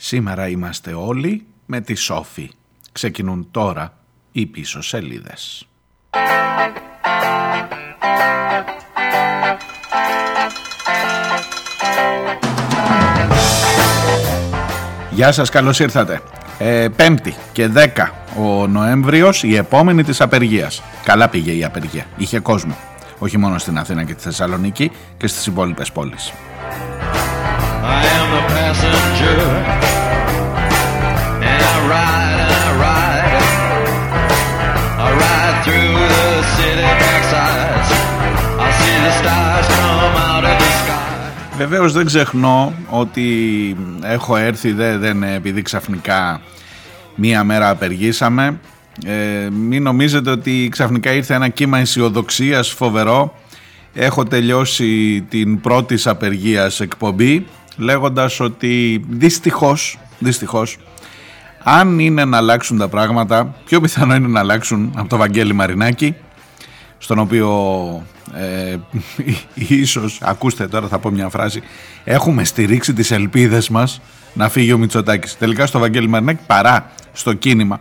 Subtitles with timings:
[0.00, 2.50] Σήμερα είμαστε όλοι με τη Σόφη.
[2.92, 3.98] Ξεκινούν τώρα
[4.32, 5.68] οι πίσω σελίδες.
[15.10, 16.22] Γεια σας, καλώς ήρθατε.
[16.58, 20.82] Ε, πέμπτη και 10 ο Νοέμβριος, η επόμενη της απεργίας.
[21.04, 22.76] Καλά πήγε η απεργία, είχε κόσμο.
[23.18, 26.32] Όχι μόνο στην Αθήνα και τη Θεσσαλονίκη και στις υπόλοιπες πόλεις.
[41.56, 43.26] Βεβαίως δεν ξεχνώ ότι
[44.02, 46.40] έχω έρθει δεν, δεν επειδή ξαφνικά
[47.14, 48.58] μία μέρα απεργήσαμε
[49.06, 53.34] ε, μην νομίζετε ότι ξαφνικά ήρθε ένα κύμα αισιοδοξίας φοβερό.
[53.94, 57.46] Έχω τελειώσει την πρώτη απεργίας εκπομπή
[57.78, 60.78] λέγοντας ότι δυστυχώς, δυστυχώς
[61.62, 66.14] αν είναι να αλλάξουν τα πράγματα πιο πιθανό είναι να αλλάξουν από το Βαγγέλη Μαρινάκη
[66.98, 67.48] στον οποίο
[68.34, 68.76] ε,
[69.82, 71.62] ίσως, ακούστε τώρα θα πω μια φράση,
[72.04, 74.00] έχουμε στηρίξει τις ελπίδες μας
[74.32, 75.38] να φύγει ο Μητσοτάκης.
[75.38, 77.80] Τελικά στο Βαγγέλη Μαρινάκη παρά στο κίνημα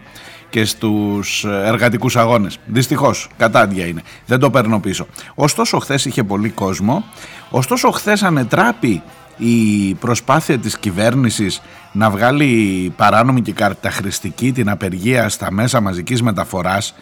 [0.49, 2.59] και στους εργατικούς αγώνες.
[2.65, 4.01] Δυστυχώς, κατάντια είναι.
[4.25, 5.07] Δεν το παίρνω πίσω.
[5.35, 7.03] Ωστόσο, χθες είχε πολύ κόσμο.
[7.49, 9.01] Ωστόσο, χθες ανετράπη
[9.37, 16.93] η προσπάθεια της κυβέρνησης να βγάλει παράνομη και καρταχρηστική την απεργία στα μέσα μαζικής μεταφοράς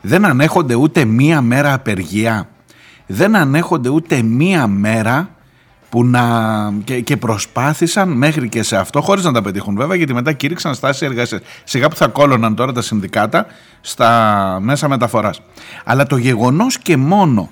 [0.00, 2.48] δεν ανέχονται ούτε μία μέρα απεργία
[3.06, 5.30] δεν ανέχονται ούτε μία μέρα
[5.88, 6.22] που να
[6.84, 10.74] και, και προσπάθησαν μέχρι και σε αυτό χωρίς να τα πετύχουν βέβαια γιατί μετά κήρυξαν
[10.74, 11.40] στάση εργασίας.
[11.64, 13.46] Σιγά που θα κόλωναν τώρα τα συνδικάτα
[13.80, 15.40] στα μέσα μεταφοράς.
[15.84, 17.50] Αλλά το γεγονός και μόνο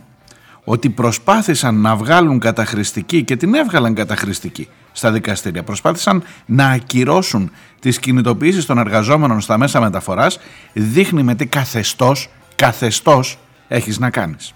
[0.70, 5.62] ότι προσπάθησαν να βγάλουν καταχρηστική και την έβγαλαν καταχρηστική στα δικαστήρια.
[5.62, 10.38] Προσπάθησαν να ακυρώσουν τις κινητοποιήσεις των εργαζόμενων στα μέσα μεταφοράς
[10.72, 14.54] δείχνει με τι καθεστώς, καθεστώς έχεις να κάνεις.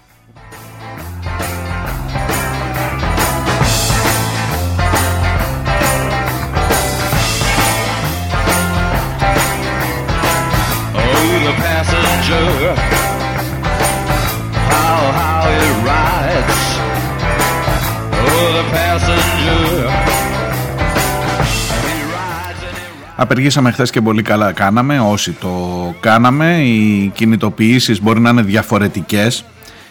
[23.15, 25.49] Απεργήσαμε χθες και πολύ καλά κάναμε, όσοι το
[25.99, 26.61] κάναμε.
[26.63, 29.45] Οι κινητοποιήσεις μπορεί να είναι διαφορετικές.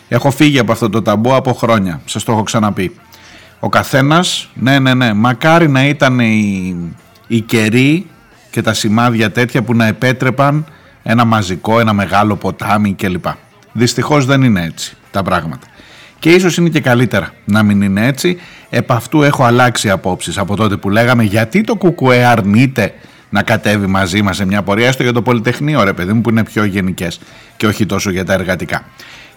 [0.09, 2.95] Έχω φύγει από αυτό το ταμπού από χρόνια, σας το έχω ξαναπεί.
[3.61, 6.77] Ο καθένας, ναι ναι ναι, μακάρι να ήταν οι,
[7.27, 8.07] οι καιροί
[8.51, 10.65] και τα σημάδια τέτοια που να επέτρεπαν
[11.03, 13.25] ένα μαζικό, ένα μεγάλο ποτάμι κλπ.
[13.73, 15.67] Δυστυχώς δεν είναι έτσι τα πράγματα.
[16.23, 18.39] Και ίσως είναι και καλύτερα να μην είναι έτσι.
[18.71, 22.95] Επ' αυτού έχω αλλάξει απόψεις από τότε που λέγαμε γιατί το κουκουέ αρνείται
[23.31, 26.31] να κατέβει μαζί μας σε μια πορεία έστω για το Πολυτεχνείο ρε παιδί μου που
[26.31, 27.21] είναι πιο γενικές
[27.57, 28.85] και όχι τόσο για τα εργατικά.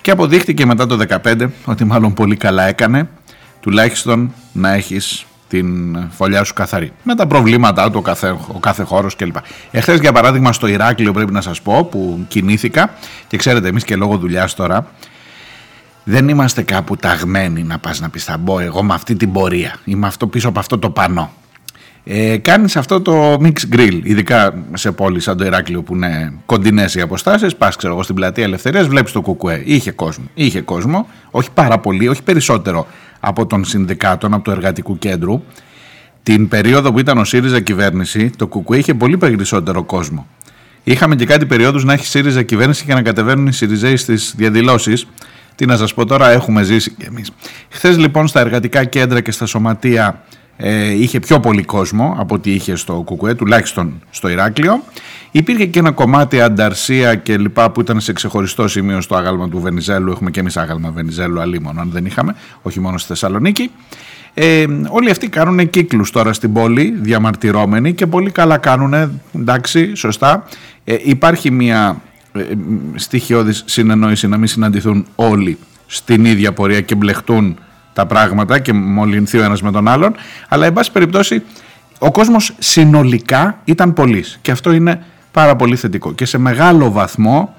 [0.02, 3.10] Και αποδείχτηκε μετά το 2015 ότι μάλλον πολύ καλά έκανε
[3.60, 6.92] τουλάχιστον να έχεις την φωλιά σου καθαρή.
[7.04, 9.36] Με τα προβλήματά του ο κάθε, ο κάθε χώρος κλπ.
[9.72, 12.94] Εχθές για παράδειγμα στο Ηράκλειο πρέπει να σας πω που κινήθηκα
[13.28, 14.88] και ξέρετε εμείς και λόγω δουλειάς τώρα
[16.08, 19.76] δεν είμαστε κάπου ταγμένοι να πας να πεις θα μπω εγώ με αυτή την πορεία
[19.84, 21.32] ή με αυτό πίσω από αυτό το πανό.
[22.04, 26.96] Ε, κάνεις αυτό το mix grill, ειδικά σε πόλεις σαν το Ηράκλειο που είναι κοντινές
[26.96, 31.08] οι αποστάσεις, πας ξέρω εγώ στην πλατεία Ελευθερίας, βλέπεις το κουκουέ, είχε κόσμο, είχε κόσμο,
[31.32, 32.88] όχι πάρα πολύ, όχι περισσότερο
[33.20, 35.42] από τον συνδικάτων, από το εργατικού κέντρου.
[36.24, 40.28] Την περίοδο που ήταν ο ΣΥΡΙΖΑ κυβέρνηση, το κουκουέ είχε πολύ περισσότερο κόσμο.
[40.84, 45.08] Είχαμε και κάτι περίοδους να έχει ΣΥΡΙΖΑ κυβέρνηση και να κατεβαίνουν οι ΣΥΡΙΖΑΙ στις διαδηλώσεις.
[45.56, 47.32] Τι να σας πω τώρα, έχουμε ζήσει κι εμείς.
[47.70, 50.24] Χθες λοιπόν στα εργατικά κέντρα και στα σωματεία
[50.58, 54.84] ε, είχε πιο πολύ κόσμο από ό,τι είχε στο Κουκουέ, τουλάχιστον στο Ηράκλειο.
[55.32, 59.60] Υπήρχε και ένα κομμάτι ανταρσία και λοιπά που ήταν σε ξεχωριστό σημείο στο άγαλμα του
[59.60, 60.12] Βενιζέλου.
[60.12, 63.72] Έχουμε και εμείς άγαλμα Βενιζέλου, αλίμονο, αν δεν είχαμε, όχι μόνο στη Θεσσαλονίκη.
[64.34, 70.46] Ε, όλοι αυτοί κάνουν κύκλους τώρα στην πόλη, διαμαρτυρώμενοι και πολύ καλά κάνουν, εντάξει, σωστά.
[70.84, 72.15] Ε, υπάρχει μια ε,
[72.96, 77.58] στοιχειώδης συνεννόηση να μην συναντηθούν όλοι στην ίδια πορεία και μπλεχτούν
[77.94, 80.16] τα πράγματα και μολυνθεί ο ένας με τον άλλον,
[80.50, 81.44] αλλά εν πάση περιπτώσει
[82.00, 86.14] ο κόσμος συνολικά ήταν πολλής και αυτό είναι πάρα πολύ θετικό.
[86.14, 87.56] Και σε μεγάλο βαθμό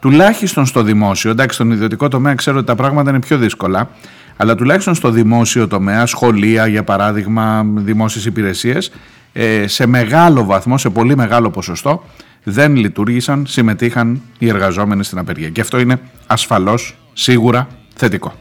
[0.00, 3.90] τουλάχιστον στο δημόσιο, εντάξει στον ιδιωτικό τομέα ξέρω ότι τα πράγματα είναι πιο δύσκολα,
[4.36, 8.92] αλλά τουλάχιστον στο δημόσιο τομέα, σχολεία για παράδειγμα, δημόσιες υπηρεσίες,
[9.32, 12.04] ε, σε μεγάλο βαθμό, σε πολύ μεγάλο ποσοστό
[12.44, 15.48] δεν λειτουργήσαν, συμμετείχαν οι εργαζόμενοι στην απεργία.
[15.48, 18.34] Και αυτό είναι ασφαλώς, σίγουρα, θετικό.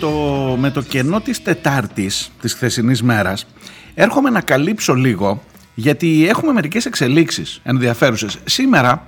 [0.00, 0.10] Το,
[0.58, 3.46] με το κενό της Τετάρτης, της χθεσινής μέρας,
[3.94, 5.42] έρχομαι να καλύψω λίγο
[5.74, 8.38] γιατί έχουμε μερικές εξελίξεις ενδιαφέρουσες.
[8.44, 9.06] Σήμερα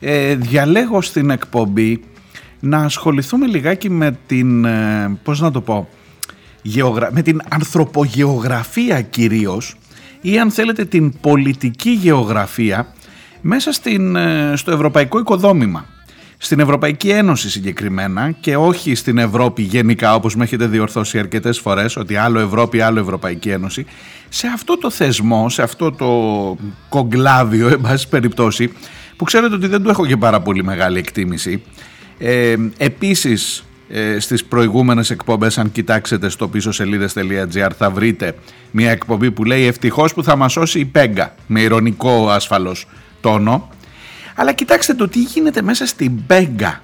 [0.00, 2.04] ε, διαλέγω στην εκπομπή
[2.60, 5.88] να ασχοληθούμε λιγάκι με την, ε, πώς να το πω,
[7.10, 9.76] με την ανθρωπογεωγραφία κυρίως
[10.20, 12.94] ή αν θέλετε την πολιτική γεωγραφία
[13.40, 15.86] μέσα στην, ε, στο ευρωπαϊκό οικοδόμημα.
[16.44, 21.96] Στην Ευρωπαϊκή Ένωση συγκεκριμένα και όχι στην Ευρώπη γενικά όπως με έχετε διορθώσει αρκετές φορές
[21.96, 23.86] ότι άλλο Ευρώπη, άλλο Ευρωπαϊκή Ένωση.
[24.28, 26.08] Σε αυτό το θεσμό, σε αυτό το
[26.88, 28.72] κογκλάβιο, εν πάση περιπτώσει,
[29.16, 31.62] που ξέρετε ότι δεν του έχω και πάρα πολύ μεγάλη εκτίμηση.
[32.18, 38.34] Ε, επίσης ε, στις προηγούμενες εκπομπές αν κοιτάξετε στο πίσω σελίδες.gr θα βρείτε
[38.70, 42.86] μια εκπομπή που λέει ευτυχώς που θα μας σώσει η Πέγκα με ηρωνικό ασφαλώς
[43.20, 43.68] τόνο
[44.34, 46.80] αλλά κοιτάξτε το τι γίνεται μέσα στην Πέγκα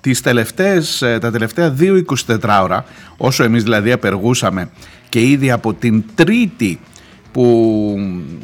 [0.00, 2.84] τις τελευταίες, ε, τα τελευταία 2-24 ώρα
[3.16, 4.70] όσο εμείς δηλαδή απεργούσαμε
[5.08, 6.80] και ήδη από την τρίτη
[7.32, 7.96] που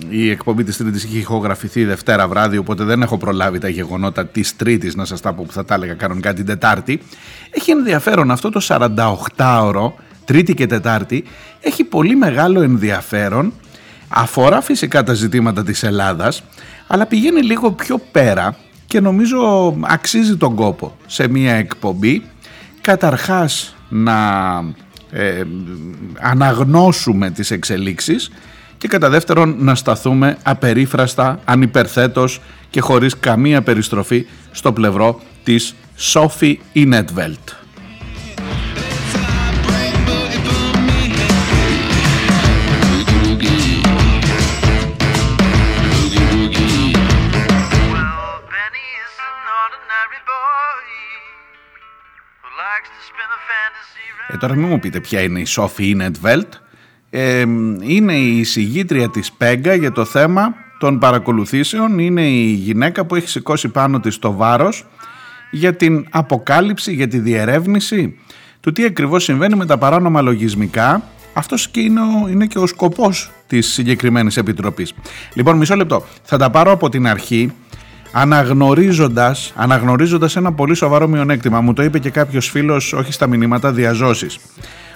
[0.09, 4.57] η εκπομπή της Τρίτης είχε ηχογραφηθεί Δευτέρα βράδυ οπότε δεν έχω προλάβει τα γεγονότα της
[4.57, 7.01] Τρίτης να σας τα πω που θα τα έλεγα κανονικά την Τετάρτη
[7.51, 9.93] έχει ενδιαφέρον αυτό το 48ωρο
[10.25, 11.25] Τρίτη και Τετάρτη
[11.61, 13.53] έχει πολύ μεγάλο ενδιαφέρον
[14.09, 16.43] αφορά φυσικά τα ζητήματα της Ελλάδας
[16.87, 18.57] αλλά πηγαίνει λίγο πιο πέρα
[18.87, 22.23] και νομίζω αξίζει τον κόπο σε μια εκπομπή
[22.81, 24.15] καταρχάς να
[25.11, 25.43] ε,
[26.21, 28.31] αναγνώσουμε τις εξελίξεις
[28.79, 32.41] και κατά δεύτερον να σταθούμε απερίφραστα, ανυπερθέτως
[32.71, 37.49] και χωρίς καμία περιστροφή στο πλευρό της Σόφι Ινέτβελτ.
[54.37, 56.55] Ε, τώρα μην μου πείτε ποια είναι η Σόφι Ινέτβελτ
[57.83, 61.99] είναι η συγγήτρια της Πέγκα για το θέμα των παρακολουθήσεων.
[61.99, 64.87] Είναι η γυναίκα που έχει σηκώσει πάνω της το βάρος
[65.51, 68.19] για την αποκάλυψη, για τη διερεύνηση
[68.61, 71.03] του τι ακριβώς συμβαίνει με τα παράνομα λογισμικά.
[71.33, 74.95] Αυτός και είναι, ο, είναι και ο σκοπός της συγκεκριμένης επιτροπής.
[75.35, 76.05] Λοιπόν, μισό λεπτό.
[76.23, 77.53] Θα τα πάρω από την αρχή
[78.19, 81.61] αναγνωρίζοντας, αναγνωρίζοντας ένα πολύ σοβαρό μειονέκτημα.
[81.61, 84.39] Μου το είπε και κάποιος φίλος, όχι στα μηνύματα, διαζώσεις.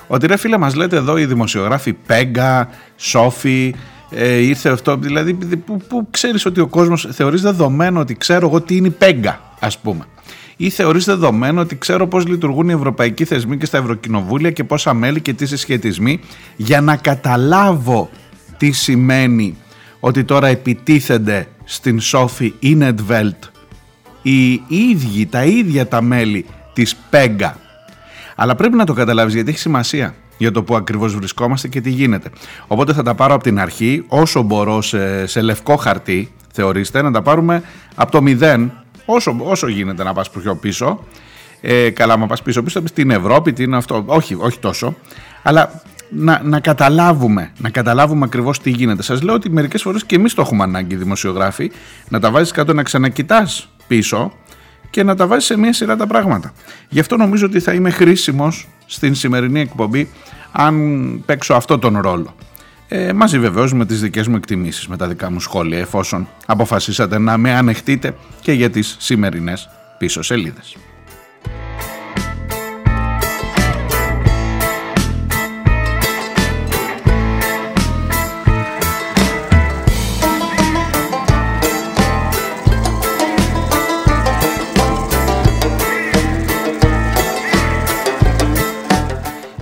[0.07, 3.75] Ότι ρε φίλε μας λέτε εδώ οι δημοσιογράφοι Πέγκα, Σόφι,
[4.11, 8.61] ε, ήρθε αυτό, δηλαδή που, που ξέρεις ότι ο κόσμος θεωρείς δεδομένο ότι ξέρω εγώ
[8.61, 10.05] τι είναι η Πέγκα ας πούμε
[10.57, 14.95] ή θεωρείς δεδομένο ότι ξέρω πώς λειτουργούν οι ευρωπαϊκοί θεσμοί και στα ευρωκοινοβούλια και πόσα
[14.95, 16.21] μέλη και τι συσχετισμοί
[16.57, 18.11] για να καταλάβω
[18.57, 19.57] τι σημαίνει
[20.01, 23.45] ότι τώρα επιτίθενται στην Σόφι Ινετβέλτ
[24.23, 27.59] οι ίδιοι, τα ίδια τα μέλη της Πέγκα
[28.43, 31.91] αλλά πρέπει να το καταλάβεις γιατί έχει σημασία για το που ακριβώς βρισκόμαστε και τι
[31.91, 32.31] γίνεται.
[32.67, 37.11] Οπότε θα τα πάρω από την αρχή, όσο μπορώ σε, σε λευκό χαρτί, θεωρήστε, να
[37.11, 37.63] τα πάρουμε
[37.95, 38.73] από το μηδέν,
[39.05, 41.05] όσο, όσο γίνεται να πας πιο πίσω.
[41.61, 44.03] Ε, καλά, μα πας πίσω πίσω, στην Ευρώπη, τι είναι αυτό.
[44.07, 44.95] Όχι, όχι τόσο.
[45.43, 49.03] Αλλά να, να καταλάβουμε, να καταλάβουμε ακριβώς τι γίνεται.
[49.03, 51.71] Σας λέω ότι μερικές φορές και εμείς το έχουμε ανάγκη, δημοσιογράφοι,
[52.09, 54.33] να τα βάζεις κάτω να ξανακοιτάς πίσω
[54.91, 56.53] και να τα βάζεις σε μια σειρά τα πράγματα.
[56.89, 60.09] Γι' αυτό νομίζω ότι θα είμαι χρήσιμος στην σημερινή εκπομπή
[60.53, 62.35] αν παίξω αυτό τον ρόλο.
[62.89, 67.19] Ε, μαζί βεβαίως με τις δικές μου εκτιμήσεις, με τα δικά μου σχόλια, εφόσον αποφασίσατε
[67.19, 69.69] να με ανεχτείτε και για τις σημερινές
[69.99, 70.77] πίσω σελίδες.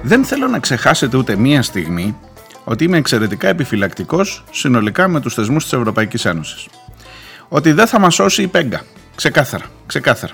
[0.08, 2.16] Δεν θέλω να ξεχάσετε ούτε μία στιγμή
[2.64, 6.68] ότι είμαι εξαιρετικά επιφυλακτικός συνολικά με τους θεσμούς της Ευρωπαϊκής Ένωσης.
[7.48, 8.80] Ότι δεν θα μας σώσει η Πέγκα.
[9.14, 10.32] Ξεκάθαρα, ξεκάθαρα.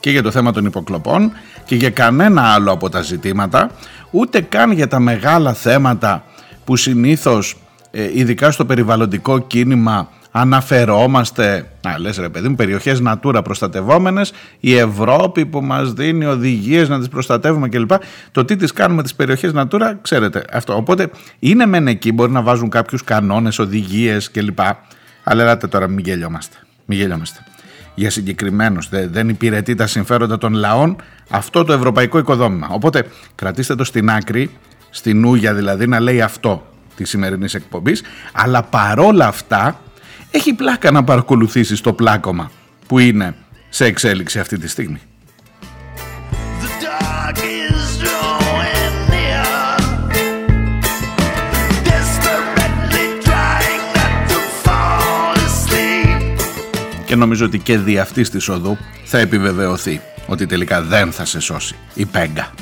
[0.00, 1.32] Και για το θέμα των υποκλοπών
[1.64, 3.70] και για κανένα άλλο από τα ζητήματα,
[4.10, 6.24] ούτε καν για τα μεγάλα θέματα
[6.64, 7.56] που συνήθως,
[7.90, 14.76] ε, ειδικά στο περιβαλλοντικό κίνημα, αναφερόμαστε, να λες ρε παιδί μου, περιοχές Natura προστατευόμενες, η
[14.76, 17.90] Ευρώπη που μας δίνει οδηγίες να τις προστατεύουμε κλπ.
[18.32, 20.76] Το τι τις κάνουμε τις περιοχές Natura, ξέρετε αυτό.
[20.76, 24.58] Οπότε είναι μεν εκεί, μπορεί να βάζουν κάποιους κανόνες, οδηγίες κλπ.
[25.24, 26.56] Αλλά ελάτε τώρα, μην γελιόμαστε.
[26.84, 27.44] Μην γελιόμαστε.
[27.94, 30.96] Για συγκεκριμένους, δεν υπηρετεί τα συμφέροντα των λαών
[31.30, 32.68] αυτό το ευρωπαϊκό οικοδόμημα.
[32.70, 34.50] Οπότε κρατήστε το στην άκρη,
[34.90, 36.66] στην ούγια δηλαδή, να λέει αυτό
[36.96, 38.02] της σημερινής εκπομπής,
[38.32, 39.80] αλλά παρόλα αυτά
[40.30, 42.50] έχει πλάκα να παρακολουθήσεις το πλάκωμα
[42.86, 43.34] που είναι
[43.68, 45.00] σε εξέλιξη αυτή τη στιγμή.
[57.06, 61.40] Και νομίζω ότι και δι' αυτής της οδού θα επιβεβαιωθεί ότι τελικά δεν θα σε
[61.40, 62.54] σώσει η Πέγκα.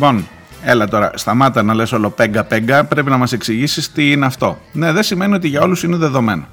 [0.00, 0.28] Λοιπόν,
[0.62, 4.58] έλα τώρα, σταμάτα να λες όλο πέγκα πέγκα, πρέπει να μας εξηγήσεις τι είναι αυτό.
[4.72, 6.46] Ναι, δεν σημαίνει ότι για όλους είναι δεδομένο.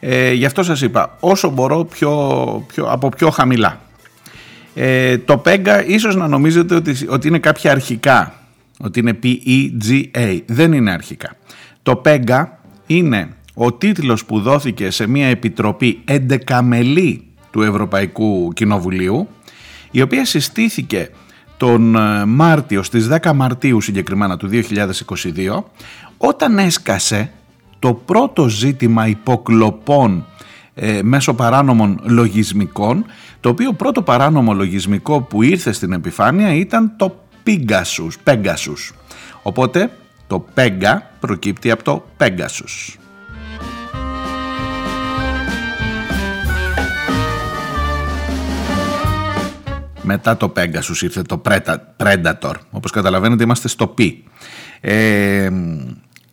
[0.00, 2.10] Ε, γι' αυτό σας είπα, όσο μπορώ πιο,
[2.66, 3.80] πιο, από πιο χαμηλά.
[4.74, 8.34] Ε, το πέγκα ίσως να νομίζετε ότι, ότι είναι κάποια αρχικά,
[8.78, 11.36] ότι είναι P-E-G-A, δεν είναι αρχικά.
[11.82, 16.00] Το πέγκα είναι ο τίτλος που δόθηκε σε μια επιτροπή
[16.48, 19.28] 11 μελή του Ευρωπαϊκού Κοινοβουλίου,
[19.90, 21.10] η οποία συστήθηκε
[21.62, 25.62] τον ε, Μάρτιο, στις 10 Μαρτίου συγκεκριμένα του 2022,
[26.16, 27.30] όταν έσκασε
[27.78, 30.26] το πρώτο ζήτημα υποκλοπών
[30.74, 33.04] ε, μέσω παράνομων λογισμικών,
[33.40, 38.10] το οποίο πρώτο παράνομο λογισμικό που ήρθε στην επιφάνεια ήταν το Pegasus.
[38.24, 38.94] Pegasus.
[39.42, 39.90] Οπότε
[40.26, 43.01] το Pega προκύπτει από το Pegasus.
[50.02, 51.42] Μετά το Pegasus ήρθε το
[51.96, 52.54] Predator.
[52.70, 54.12] Όπως καταλαβαίνετε είμαστε στο P.
[54.80, 55.50] Ε,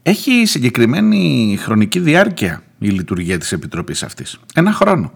[0.03, 4.39] έχει συγκεκριμένη χρονική διάρκεια η λειτουργία της Επιτροπής αυτής.
[4.53, 5.11] Ένα χρόνο.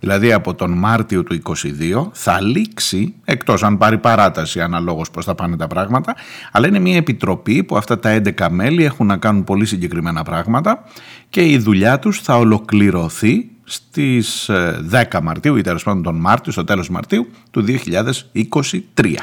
[0.00, 5.34] Δηλαδή από τον Μάρτιο του 2022 θα λήξει, εκτός αν πάρει παράταση αναλόγως πώς θα
[5.34, 6.14] πάνε τα πράγματα,
[6.52, 10.84] αλλά είναι μια επιτροπή που αυτά τα 11 μέλη έχουν να κάνουν πολύ συγκεκριμένα πράγματα
[11.28, 16.52] και η δουλειά τους θα ολοκληρωθεί στις 10 ε, Μαρτίου ή τέλος πάντων τον Μάρτιο,
[16.52, 19.14] στο τέλος Μαρτίου του 2023.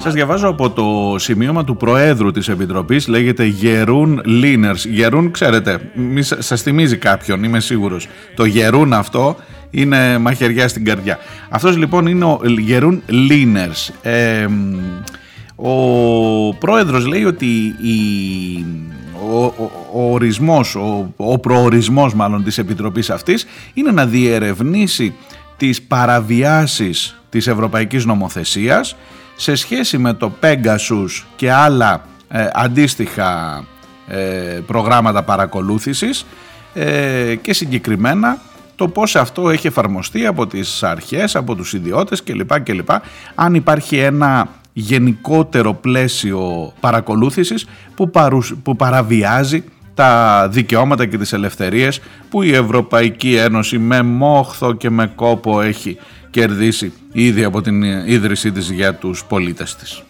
[0.00, 4.84] Σας διαβάζω από το σημείωμα του Προέδρου της Επιτροπής, λέγεται Γερούν Λίνερς.
[4.84, 8.08] Γερούν, ξέρετε, μη σας θυμίζει κάποιον, είμαι σίγουρος.
[8.34, 9.36] Το Γερούν αυτό
[9.70, 11.18] είναι μαχαιριά στην καρδιά.
[11.48, 13.92] Αυτός λοιπόν είναι ο Γερούν Λίνερς.
[15.56, 17.46] ο Πρόεδρος λέει ότι
[17.82, 18.64] η,
[19.30, 25.14] ο, ο, ο ορισμός, ο, ο προορισμός μάλλον της Επιτροπής αυτής είναι να διερευνήσει
[25.56, 28.96] τις παραβιάσεις της Ευρωπαϊκής Νομοθεσίας
[29.40, 33.64] σε σχέση με το Pegasus και άλλα ε, αντίστοιχα
[34.06, 34.18] ε,
[34.66, 36.26] προγράμματα παρακολούθησης
[36.74, 38.38] ε, και συγκεκριμένα
[38.76, 42.60] το πώς αυτό έχει εφαρμοστεί από τις αρχές, από τους ιδιώτες κλπ.
[42.60, 42.90] κλπ.
[43.34, 48.10] Αν υπάρχει ένα γενικότερο πλαίσιο παρακολούθησης που,
[48.62, 49.64] που παραβιάζει
[49.94, 55.96] τα δικαιώματα και τις ελευθερίες που η Ευρωπαϊκή Ένωση με μόχθο και με κόπο έχει
[56.30, 60.02] κερδίσει ήδη από την ίδρυσή της για τους πολίτες της.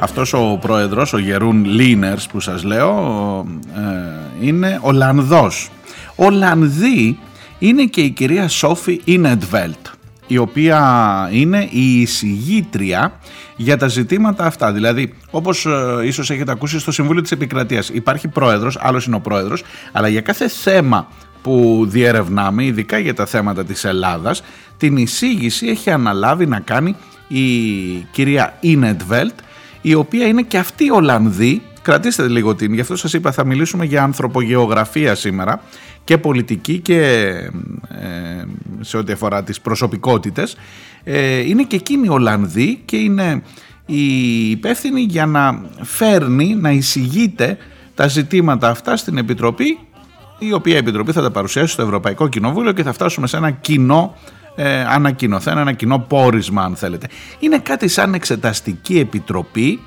[0.00, 5.70] Αυτός ο πρόεδρος, ο Γερούν Λίνερς που σας λέω, ε, είναι Ολλανδός.
[6.16, 7.18] Ολλανδή
[7.58, 9.86] είναι και η κυρία Σόφι Ινετβέλτ,
[10.26, 13.12] η οποία είναι η εισηγήτρια
[13.56, 14.72] για τα ζητήματα αυτά.
[14.72, 19.20] Δηλαδή, όπως ε, ίσως έχετε ακούσει στο Συμβούλιο της Επικρατείας, υπάρχει πρόεδρος, άλλος είναι ο
[19.20, 19.62] πρόεδρος,
[19.92, 21.08] αλλά για κάθε θέμα
[21.42, 24.42] που διερευνάμε, ειδικά για τα θέματα της Ελλάδας,
[24.76, 26.96] την εισήγηση έχει αναλάβει να κάνει
[27.28, 27.42] η
[28.10, 29.34] κυρία Ινετβέλτ,
[29.88, 31.62] η οποία είναι και αυτή Ολλανδή.
[31.82, 35.62] Κρατήστε λίγο την, γι' αυτό σας είπα θα μιλήσουμε για ανθρωπογεωγραφία σήμερα
[36.04, 37.00] και πολιτική και
[37.88, 38.44] ε,
[38.80, 40.56] σε ό,τι αφορά τις προσωπικότητες.
[41.04, 43.42] Ε, είναι και εκείνη Ολλανδή και είναι
[43.86, 47.56] η υπεύθυνη για να φέρνει, να εισηγείται
[47.94, 49.78] τα ζητήματα αυτά στην Επιτροπή
[50.38, 54.16] η οποία Επιτροπή θα τα παρουσιάσει στο Ευρωπαϊκό Κοινοβούλιο και θα φτάσουμε σε ένα κοινό
[54.60, 57.06] ε, ανακοινωθέν, ένα κοινό πόρισμα αν θέλετε.
[57.38, 59.80] Είναι κάτι σαν εξεταστική επιτροπή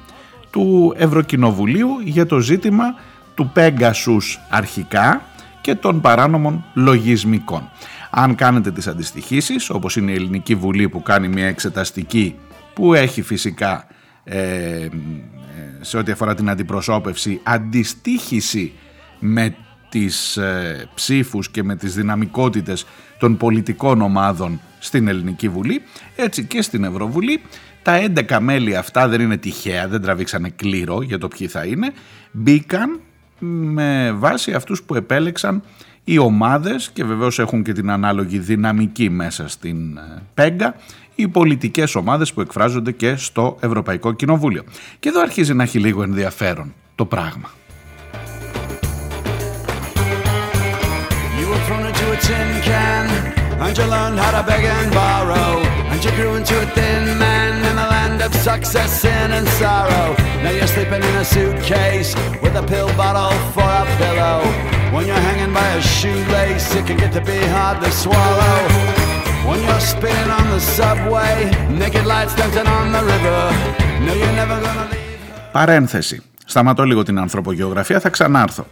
[0.50, 2.96] του Ευρωκοινοβουλίου για το ζήτημα
[3.36, 5.22] του Pegasus αρχικά
[5.62, 7.70] και των παράνομων λογισμικών.
[8.10, 12.36] Αν κάνετε τις αντιστοιχήσεις, όπως είναι η Ελληνική Βουλή που κάνει μια εξεταστική
[12.74, 13.88] που έχει φυσικά
[14.24, 14.88] ε,
[15.82, 18.74] σε ό,τι αφορά την αντιπροσώπευση αντιστήχηση
[19.20, 19.56] με
[19.92, 22.86] τις ε, ψήφους και με τις δυναμικότητες
[23.20, 25.82] των πολιτικών ομάδων στην Ελληνική Βουλή,
[26.16, 27.42] έτσι και στην Ευρωβουλή.
[27.82, 31.92] Τα 11 μέλη αυτά δεν είναι τυχαία, δεν τραβήξανε κλήρο για το ποιοι θα είναι,
[32.32, 33.00] μπήκαν
[33.40, 35.64] με βάση αυτούς που επέλεξαν
[36.04, 40.76] οι ομάδες και βεβαίως έχουν και την ανάλογη δυναμική μέσα στην ε, Πέγκα
[41.16, 44.64] οι πολιτικές ομάδες που εκφράζονται και στο Ευρωπαϊκό Κοινοβούλιο.
[45.00, 47.50] Και εδώ αρχίζει να έχει λίγο ενδιαφέρον το πράγμα.
[53.67, 55.59] And you learned how to beg and borrow
[55.91, 60.15] And you grew into a thin man in the land of success, sin and sorrow
[60.43, 64.39] Now you're sleeping in a suitcase with a pill bottle for a pillow
[64.95, 68.59] When you're hanging by a shoelace it can get to be hard to swallow
[69.49, 71.51] When you're spinning on the subway
[71.81, 73.41] Naked lights dancing on the river
[74.07, 75.05] No you're never gonna leave
[75.53, 76.23] Παρένθεση.
[76.47, 78.67] Σταματώ λίγο την ανθρωπογεωγραφία, θα ξανάρθω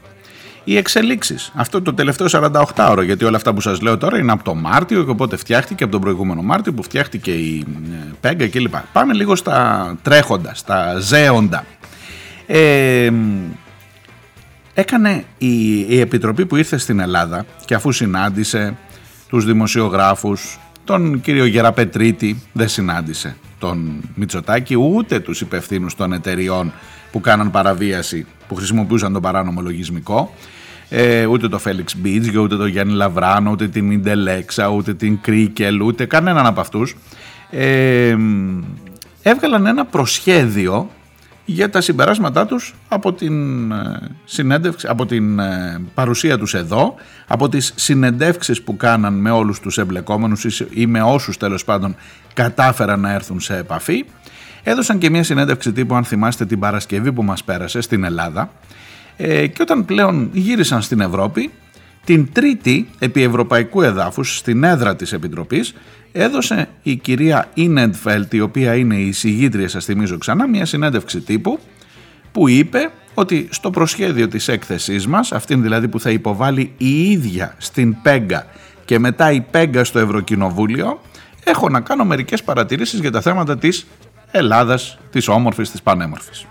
[0.70, 1.52] Οι εξελίξεις.
[1.56, 5.04] Αυτό το τελευταίο 48ωρο, γιατί όλα αυτά που σας λέω τώρα είναι από το Μάρτιο
[5.04, 8.76] και οπότε φτιάχτηκε από τον προηγούμενο Μάρτιο που φτιάχτηκε η ε, Πέγκα κλπ.
[8.94, 11.66] Πάμε λίγο στα τρέχοντα, στα ζέοντα.
[12.48, 13.12] Ε,
[14.74, 18.78] έκανε η, η Επιτροπή που ήρθε στην Ελλάδα και αφού συνάντησε
[19.30, 26.74] τους δημοσιογράφους, τον κύριο Γεραπετρίτη δεν συνάντησε τον Μητσοτάκη ούτε τους υπευθύνους των εταιριών
[27.12, 30.34] που κάναν παραβίαση που χρησιμοποιούσαν τον παράνομο λογισμικό
[30.90, 35.82] ε, ούτε το Φέλιξ Μπίτζιο, ούτε το Γιάννη Λαβράνο, ούτε την Ιντελέξα, ούτε την Κρίκελ,
[35.82, 36.96] ούτε κανέναν από αυτούς
[37.50, 38.16] ε,
[39.22, 40.90] έβγαλαν ένα προσχέδιο
[41.46, 46.96] για τα συμπεράσματά τους από την, ε, συνέντευξη, από την ε, παρουσία τους εδώ,
[47.28, 51.96] από τις συνεντεύξεις που κάναν με όλους τους εμπλεκόμενους ή με όσους τέλος πάντων
[52.34, 54.06] κατάφεραν να έρθουν σε επαφή.
[54.64, 58.52] Έδωσαν και μια συνέντευξη τύπου, αν θυμάστε, την Παρασκευή που μας πέρασε στην Ελλάδα,
[59.22, 61.52] ε, και όταν πλέον γύρισαν στην Ευρώπη,
[62.06, 65.74] την τρίτη επί ευρωπαϊκού εδάφους στην έδρα της Επιτροπής
[66.12, 71.60] έδωσε η κυρία Ίνεντφελτ, η οποία είναι η συγγήτρια, σας θυμίζω ξανά, μια συνέντευξη τύπου
[72.32, 77.56] που είπε ότι στο προσχέδιο της έκθεσής μας, αυτήν δηλαδή που θα υποβάλει η ίδια
[77.58, 78.46] στην Πέγκα
[78.86, 81.02] και μετά η Πέγκα στο Ευρωκοινοβούλιο,
[81.44, 83.88] έχω να κάνω μερικές παρατηρήσεις για τα θέματα της
[84.32, 86.46] Ελλάδας, της όμορφης, της πανέμορφης.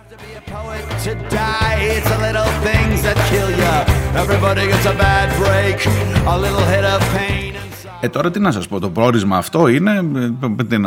[8.01, 10.05] Ε, τώρα τι να σας πω, το πρόορισμα αυτό είναι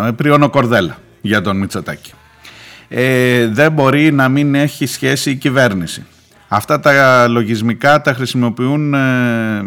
[0.08, 2.12] ε, πριόνο κορδέλα για τον Μητσοτάκη.
[2.88, 6.06] Ε, δεν μπορεί να μην έχει σχέση η κυβέρνηση.
[6.48, 9.64] Αυτά τα λογισμικά τα χρησιμοποιούν, ε, ε,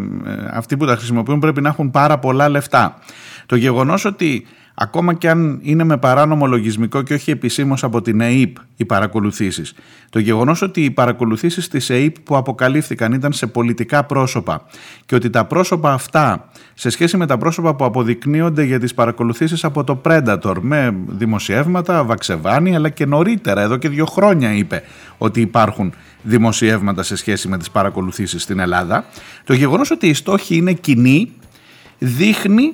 [0.51, 2.99] αυτοί που τα χρησιμοποιούν πρέπει να έχουν πάρα πολλά λεφτά.
[3.45, 8.21] Το γεγονός ότι ακόμα και αν είναι με παράνομο λογισμικό και όχι επισήμως από την
[8.21, 9.73] ΕΕΠ οι παρακολουθήσεις.
[10.09, 14.65] Το γεγονός ότι οι παρακολουθήσεις της ΕΕΠ που αποκαλύφθηκαν ήταν σε πολιτικά πρόσωπα
[15.05, 19.63] και ότι τα πρόσωπα αυτά σε σχέση με τα πρόσωπα που αποδεικνύονται για τις παρακολουθήσεις
[19.63, 24.83] από το Predator με δημοσιεύματα, Βαξεβάνη αλλά και νωρίτερα εδώ και δύο χρόνια είπε
[25.17, 29.05] ότι υπάρχουν δημοσιεύματα σε σχέση με τις παρακολουθήσεις στην Ελλάδα.
[29.43, 31.31] Το γεγονός ότι οι στόχοι είναι κοινοί
[31.97, 32.73] δείχνει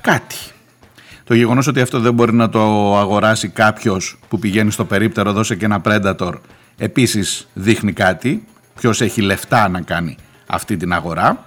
[0.00, 0.36] κάτι.
[1.24, 2.60] Το γεγονός ότι αυτό δεν μπορεί να το
[2.98, 6.32] αγοράσει κάποιος που πηγαίνει στο περίπτερο, δώσε και ένα Predator,
[6.78, 8.44] επίσης δείχνει κάτι.
[8.80, 11.44] Ποιος έχει λεφτά να κάνει αυτή την αγορά.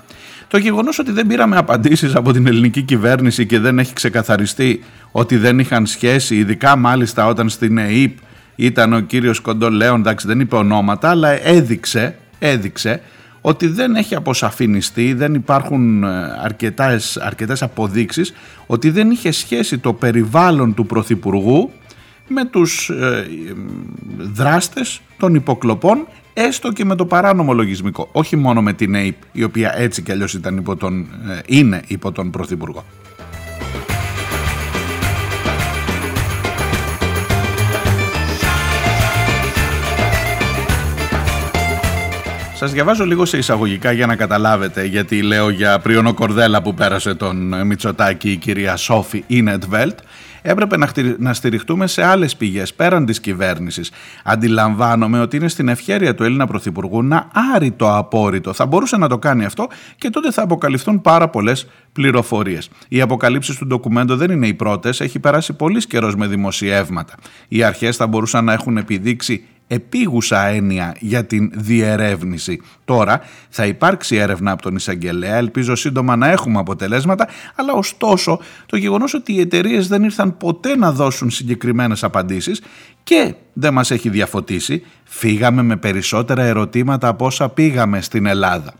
[0.48, 5.38] Το γεγονός ότι δεν πήραμε απαντήσεις από την ελληνική κυβέρνηση και δεν έχει ξεκαθαριστεί ότι
[5.38, 8.18] δεν είχαν σχέση, ειδικά μάλιστα όταν στην ΕΕΠ
[8.56, 13.02] ήταν ο κύριος Κοντολέον, εντάξει δεν είπε ονόματα, αλλά έδειξε, έδειξε
[13.48, 16.08] ότι δεν έχει αποσαφινιστεί, δεν υπάρχουν ε,
[16.44, 18.34] αρκετές, αρκετές αποδείξεις
[18.66, 21.72] ότι δεν είχε σχέση το περιβάλλον του Πρωθυπουργού
[22.28, 23.28] με τους ε,
[24.18, 28.10] δράστες των υποκλοπών έστω και με το παράνομο λογισμικό.
[28.12, 31.82] Όχι μόνο με την ΑΕΠ η οποία έτσι κι αλλιώς ήταν υπό τον, ε, είναι
[31.88, 32.86] υπό τον Πρωθυπουργό.
[42.58, 47.16] Σας διαβάζω λίγο σε εισαγωγικά για να καταλάβετε γιατί λέω για πριονό κορδέλα που πέρασε
[47.16, 50.00] τον Μητσοτάκη η κυρία Σόφη Ινετβέλτ.
[50.42, 50.78] Έπρεπε
[51.18, 53.92] να στηριχτούμε σε άλλες πηγές πέραν της κυβέρνησης.
[54.24, 58.54] Αντιλαμβάνομαι ότι είναι στην ευχέρεια του Έλληνα Πρωθυπουργού να άρει το απόρριτο.
[58.54, 59.68] Θα μπορούσε να το κάνει αυτό
[59.98, 62.70] και τότε θα αποκαλυφθούν πάρα πολλές πληροφορίες.
[62.88, 67.14] Οι αποκαλύψεις του ντοκουμέντο δεν είναι οι πρώτες, έχει περάσει πολύς καιρός με δημοσιεύματα.
[67.48, 72.62] Οι αρχές θα μπορούσαν να έχουν επιδείξει επίγουσα έννοια για την διερεύνηση.
[72.86, 78.78] Τώρα θα υπάρξει έρευνα από τον εισαγγελέα, ελπίζω σύντομα να έχουμε αποτελέσματα, αλλά ωστόσο το
[78.78, 82.62] γεγονός ότι οι εταιρείες δεν ήρθαν ποτέ να δώσουν συγκεκριμένες απαντήσεις
[83.04, 88.74] και δεν μας έχει διαφωτίσει, φύγαμε με περισσότερα ερωτήματα από όσα πήγαμε στην Ελλάδα.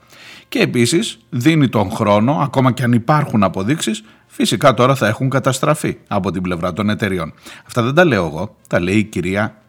[0.50, 5.98] Και επίσης δίνει τον χρόνο, ακόμα και αν υπάρχουν αποδείξεις, φυσικά τώρα θα έχουν καταστραφεί
[6.08, 7.34] από την πλευρά των εταιριών.
[7.68, 9.62] Αυτά δεν τα λέω εγώ, τα λέει η κυρία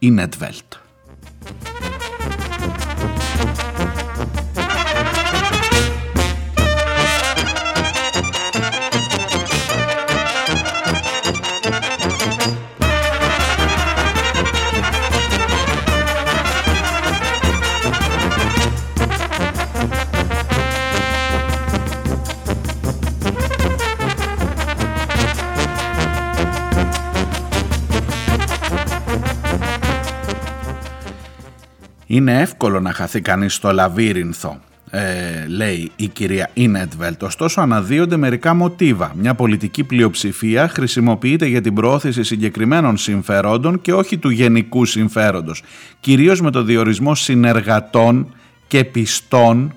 [1.48, 1.77] Ινετβέλτ.
[32.10, 37.22] Είναι εύκολο να χαθεί κανείς στο λαβύρινθο, ε, λέει η κυρία Ίνετβελτ.
[37.22, 39.12] Ωστόσο αναδύονται μερικά μοτίβα.
[39.16, 45.62] Μια πολιτική πλειοψηφία χρησιμοποιείται για την προώθηση συγκεκριμένων συμφερόντων και όχι του γενικού συμφέροντος.
[46.00, 48.34] Κυρίως με το διορισμό συνεργατών
[48.66, 49.72] και πιστών,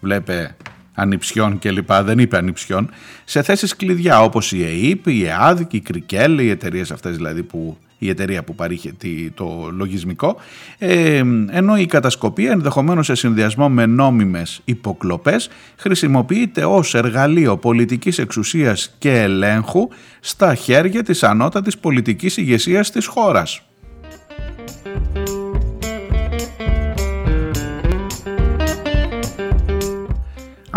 [0.00, 0.56] βλέπε
[0.94, 1.92] ανιψιών κλπ.
[1.92, 2.90] Δεν είπε ανιψιών,
[3.24, 7.78] σε θέσεις κλειδιά όπως η ΕΕΠ, η ΕΑΔ, η Κρικέλ, οι εταιρείες αυτές δηλαδή που
[7.98, 8.92] η εταιρεία που παρήχε
[9.34, 10.36] το λογισμικό,
[10.78, 18.94] ε, ενώ η κατασκοπία ενδεχομένως σε συνδυασμό με νόμιμες υποκλοπές χρησιμοποιείται ως εργαλείο πολιτικής εξουσίας
[18.98, 19.88] και ελέγχου
[20.20, 23.62] στα χέρια της ανώτατης πολιτικής ηγεσίας της χώρας.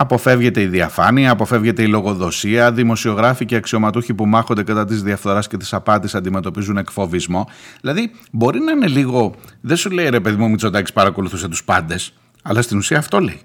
[0.01, 5.57] Αποφεύγεται η διαφάνεια, αποφεύγεται η λογοδοσία, δημοσιογράφοι και αξιωματούχοι που μάχονται κατά της διαφθοράς και
[5.57, 7.47] της απάτης αντιμετωπίζουν εκφοβισμό.
[7.81, 9.35] Δηλαδή, μπορεί να είναι λίγο.
[9.61, 13.39] Δεν σου λέει ρε παιδί μου, Μητσοτάκης παρακολουθούσε τους πάντες, αλλά στην ουσία αυτό λέει.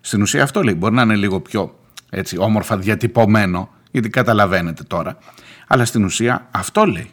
[0.00, 0.74] Στην ουσία αυτό λέει.
[0.78, 1.74] Μπορεί να είναι λίγο πιο
[2.10, 5.18] έτσι, όμορφα διατυπωμένο, γιατί καταλαβαίνετε τώρα.
[5.66, 7.10] Αλλά στην ουσία αυτό λέει.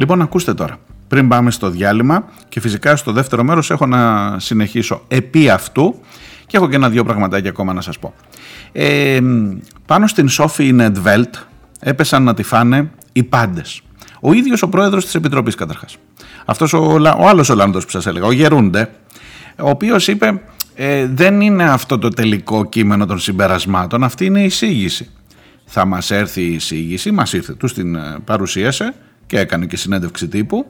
[0.00, 0.76] Λοιπόν, ακούστε τώρα.
[1.08, 6.00] Πριν πάμε στο διάλειμμα και φυσικά στο δεύτερο μέρος έχω να συνεχίσω επί αυτού
[6.46, 8.14] και έχω και ένα-δυο πραγματάκια ακόμα να σας πω.
[8.72, 9.20] Ε,
[9.86, 11.34] πάνω στην Σόφι Νετβέλτ
[11.80, 13.82] έπεσαν να τη φάνε οι πάντες.
[14.20, 15.96] Ο ίδιος ο πρόεδρος της Επιτροπής καταρχάς.
[16.44, 18.90] Αυτός ο, ο άλλος Ολλανδός που σας έλεγα, ο Γερούντε,
[19.58, 20.42] ο οποίος είπε
[20.74, 25.10] ε, δεν είναι αυτό το τελικό κείμενο των συμπερασμάτων, αυτή είναι η εισήγηση
[25.72, 28.94] θα μας έρθει η εισήγηση, μας ήρθε, τους την ε, παρουσίασε
[29.30, 30.66] και έκανε και συνέντευξη τύπου.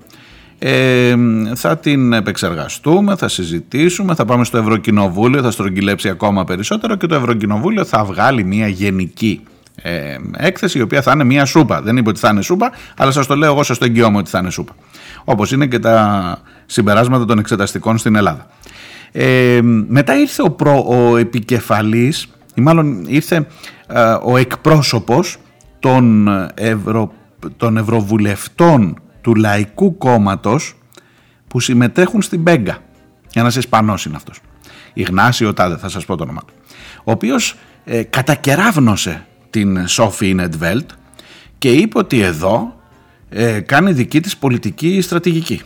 [0.58, 1.14] Ε,
[1.54, 7.14] θα την επεξεργαστούμε, θα συζητήσουμε, θα πάμε στο Ευρωκοινοβούλιο, θα στρογγυλέψει ακόμα περισσότερο και το
[7.14, 9.40] Ευρωκοινοβούλιο θα βγάλει μια γενική
[9.82, 11.82] ε, έκθεση η οποία θα είναι μια σούπα.
[11.82, 14.30] Δεν είπε ότι θα είναι σούπα, αλλά σας το λέω εγώ, σας το εγγυώμαι ότι
[14.30, 14.72] θα είναι σούπα.
[15.24, 18.46] Όπως είναι και τα συμπεράσματα των εξεταστικών στην Ελλάδα.
[19.12, 23.46] Ε, μετά ήρθε ο, προ, ο επικεφαλής, ή μάλλον ήρθε
[23.86, 25.36] ε, ο εκπρόσωπος
[25.78, 27.12] των, Ευρω...
[27.56, 30.74] των Ευρωβουλευτών του Λαϊκού Κόμματος
[31.48, 32.78] που συμμετέχουν στην Μπέγκα.
[33.34, 34.40] Ένας Ισπανός είναι αυτός.
[34.92, 36.54] Ιγνάσιο Τάδε, θα σας πω το όνομα του.
[37.04, 40.90] Ο οποίος ε, κατακεράβνωσε την Σόφι Νετβέλτ
[41.58, 42.80] και είπε ότι εδώ
[43.28, 45.62] ε, κάνει δική της πολιτική στρατηγική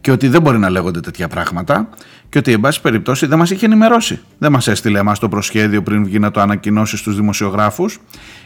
[0.00, 1.88] και ότι δεν μπορεί να λέγονται τέτοια πράγματα
[2.28, 4.20] και ότι εν πάση περιπτώσει δεν μας είχε ενημερώσει.
[4.38, 7.98] Δεν μας έστειλε εμάς το προσχέδιο πριν βγει να το ανακοινώσει στους δημοσιογράφους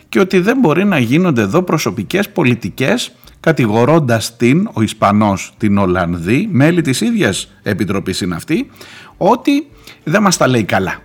[0.08, 6.48] και ότι δεν μπορεί να γίνονται εδώ προσωπικές πολιτικές κατηγορώντας την, ο Ισπανός, την Ολλανδή,
[6.52, 8.70] μέλη της ίδιας επιτροπής είναι αυτή,
[9.16, 9.66] ότι
[10.04, 11.00] δεν μας τα λέει καλά.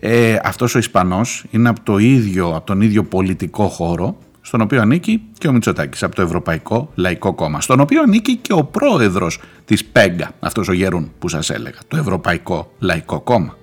[0.00, 4.18] Ε, αυτός ο Ισπανός είναι από, το ίδιο, από τον ίδιο πολιτικό χώρο
[4.48, 8.52] στον οποίο ανήκει και ο Μητσοτάκης από το Ευρωπαϊκό Λαϊκό Κόμμα, στον οποίο ανήκει και
[8.52, 13.56] ο πρόεδρος της ΠΕΓΚΑ, αυτός ο Γερούν που σας έλεγα, το Ευρωπαϊκό Λαϊκό Κόμμα.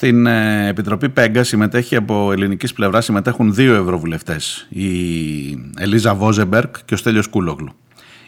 [0.00, 4.66] Στην ε, Επιτροπή Πέγκα συμμετέχει από ελληνικής πλευράς συμμετέχουν δύο ευρωβουλευτές.
[4.68, 4.88] Η
[5.78, 7.72] Ελίζα Βόζεμπερκ και ο Στέλιος Κούλογλου.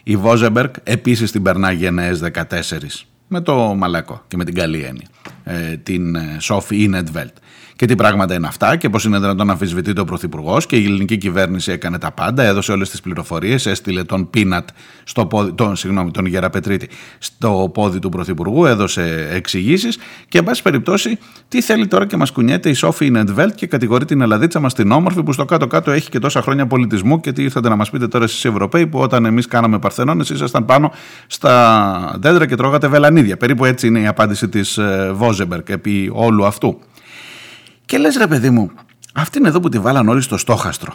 [0.03, 2.45] Η Βόζεμπερκ επίσης την περνάει γενναίε 14
[3.29, 5.07] με το μαλακό και με την καλή έννοια.
[5.45, 7.33] ε, την Σόφη Ινετβέλτ
[7.83, 10.67] και τι πράγματα είναι αυτά και πώς είναι δυνατόν να αμφισβητείται ο Πρωθυπουργός.
[10.67, 14.69] Και η ελληνική κυβέρνηση έκανε τα πάντα, έδωσε όλες τις πληροφορίες, έστειλε τον Πίνατ,
[15.05, 19.99] στο πόδι, τον, συγγνώμη, τον Γεραπετρίτη στο πόδι του Πρωθυπουργού, έδωσε εξηγήσεις.
[20.29, 21.19] Και, εν πάση περιπτώσει,
[21.49, 24.91] τι θέλει τώρα και μας κουνιέται η Σόφη Νετβέλτ και κατηγορεί την Ελλαδίτσα μας την
[24.91, 27.21] όμορφη που στο κάτω-κάτω έχει και τόσα χρόνια πολιτισμού.
[27.21, 30.65] Και τι ήρθατε να μας πείτε τώρα εσείς Ευρωπαίοι που όταν εμείς κάναμε Παρθενώνε ήσασταν
[30.65, 30.93] πάνω
[31.27, 33.37] στα δέντρα και τρώγατε βελανίδια.
[33.37, 36.81] Περίπου έτσι είναι η απάντηση της ε, Βόζεμπερκ επί όλου αυτού.
[37.85, 38.71] Και λες ρε παιδί μου,
[39.15, 40.95] αυτή είναι εδώ που τη βάλαν όλοι στο στόχαστρο.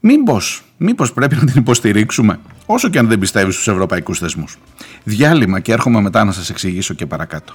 [0.00, 4.58] Μήπως, μήπως πρέπει να την υποστηρίξουμε, όσο και αν δεν πιστεύεις στους ευρωπαϊκούς θεσμούς.
[5.04, 7.54] Διάλειμμα και έρχομαι μετά να σας εξηγήσω και παρακάτω.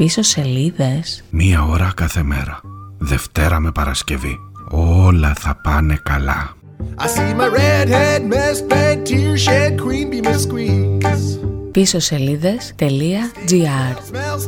[0.00, 1.24] Πίσω σελίδες.
[1.30, 2.60] Μία ώρα κάθε μέρα.
[2.98, 4.38] Δευτέρα με Παρασκευή.
[4.70, 6.56] Όλα θα πάνε καλά.
[6.98, 11.38] I see my redhead bed tear shed queen be Miss Squeeze.
[11.70, 14.44] Πίσω σελίδες.gr Smells,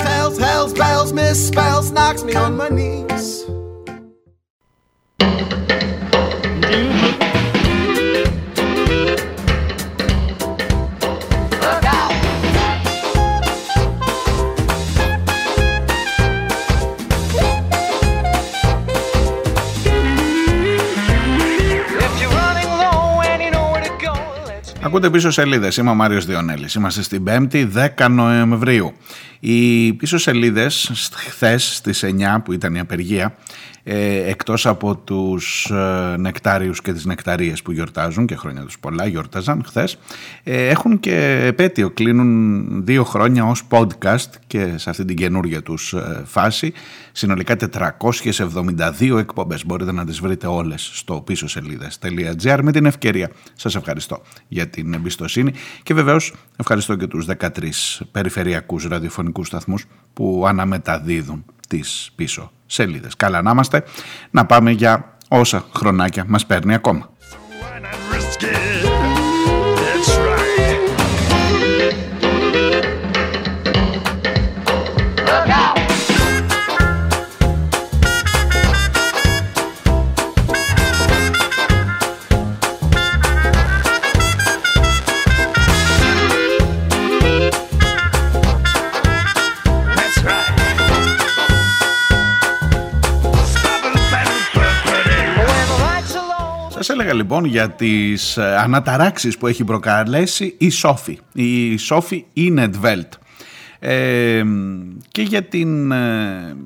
[24.92, 25.76] Ακούτε πίσω σελίδες.
[25.76, 26.74] Είμαι ο Μάριος Διονέλης.
[26.74, 28.92] Είμαστε στην 5η 10 Νοεμβρίου.
[29.40, 33.36] Οι πίσω σελίδες, χθες στις 9 που ήταν η απεργία,
[33.84, 39.06] ε, εκτός από τους ε, νεκτάριους και τις νεκταρίες που γιορτάζουν και χρόνια τους πολλά
[39.06, 39.98] γιορτάζαν χθες
[40.42, 45.92] ε, έχουν και επέτειο, κλείνουν δύο χρόνια ως podcast και σε αυτή την καινούργια τους
[45.92, 46.72] ε, φάση
[47.12, 53.74] συνολικά 472 εκπομπές μπορείτε να τις βρείτε όλες στο πίσω σελίδες.gr με την ευκαιρία σας
[53.74, 57.48] ευχαριστώ για την εμπιστοσύνη και βεβαίως ευχαριστώ και τους 13
[58.12, 63.16] περιφερειακούς ραδιοφωνικούς σταθμούς που αναμεταδίδουν τις πίσω σελίδες.
[63.16, 63.84] Καλά να είμαστε,
[64.30, 67.10] να πάμε για όσα χρονάκια μας παίρνει ακόμα.
[96.88, 103.12] Έλεγα λοιπόν για τις ε, αναταράξεις που έχει προκαλέσει η Σόφη, η Σόφη Ινετβέλτ.
[103.78, 104.42] Ε,
[105.08, 106.56] και για την ε,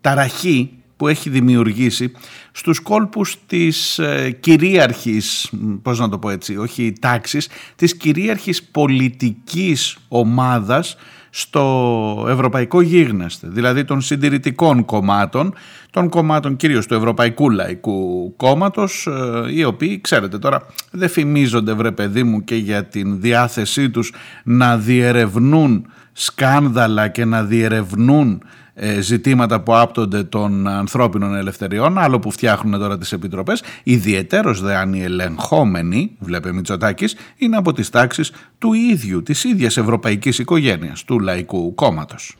[0.00, 2.12] ταραχή που έχει δημιουργήσει
[2.52, 9.96] στους κόλπους της ε, κυρίαρχης, πώς να το πω έτσι, όχι τάξης, της κυρίαρχης πολιτικής
[10.08, 10.96] ομάδας
[11.34, 15.54] στο ευρωπαϊκό γίγνεσθε, δηλαδή των συντηρητικών κομμάτων,
[15.90, 21.90] των κομμάτων κυρίως του Ευρωπαϊκού Λαϊκού Κόμματος, ε, οι οποίοι, ξέρετε τώρα, δεν φημίζονται βρε
[21.90, 24.12] παιδί μου και για την διάθεσή τους
[24.44, 28.61] να διερευνούν σκάνδαλα και να διερευνούν ε,
[29.00, 34.94] ζητήματα που άπτονται των ανθρώπινων ελευθεριών, άλλο που φτιάχνουν τώρα τις επιτροπές, ιδιαιτέρως δε αν
[34.94, 41.20] οι ελεγχόμενοι, βλέπε Μητσοτάκης, είναι από τις τάξεις του ίδιου, της ίδιας ευρωπαϊκής οικογένειας, του
[41.20, 42.36] Λαϊκού Κόμματος.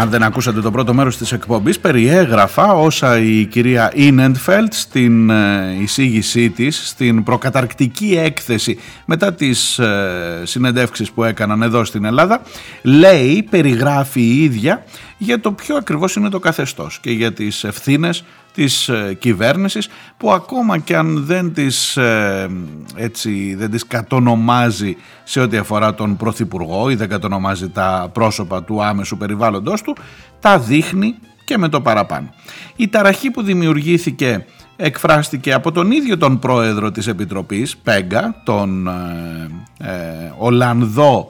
[0.00, 5.76] Αν δεν ακούσατε το πρώτο μέρος της εκπομπής, περιέγραφα όσα η κυρία Ίνεντφελτ στην ε,
[5.80, 12.42] εισήγησή της, στην προκαταρκτική έκθεση μετά τις ε, συνεντεύξεις που έκαναν εδώ στην Ελλάδα,
[12.82, 14.84] λέει, περιγράφει η ίδια
[15.18, 18.24] για το ποιο ακριβώς είναι το καθεστώς και για τις ευθύνες
[18.60, 22.48] της ε, κυβέρνησης που ακόμα και αν δεν τις, ε,
[22.96, 28.84] έτσι, δεν τις κατονομάζει σε ό,τι αφορά τον Πρωθυπουργό ή δεν κατονομάζει τα πρόσωπα του
[28.84, 29.96] άμεσου περιβάλλοντος του,
[30.40, 32.34] τα δείχνει και με το παραπάνω.
[32.76, 34.44] Η ταραχή που δημιουργήθηκε
[34.76, 41.28] εκφράστηκε από τον ίδιο τον πρόεδρο της Επιτροπής, Πέγκα, τον ε, Ολλανδό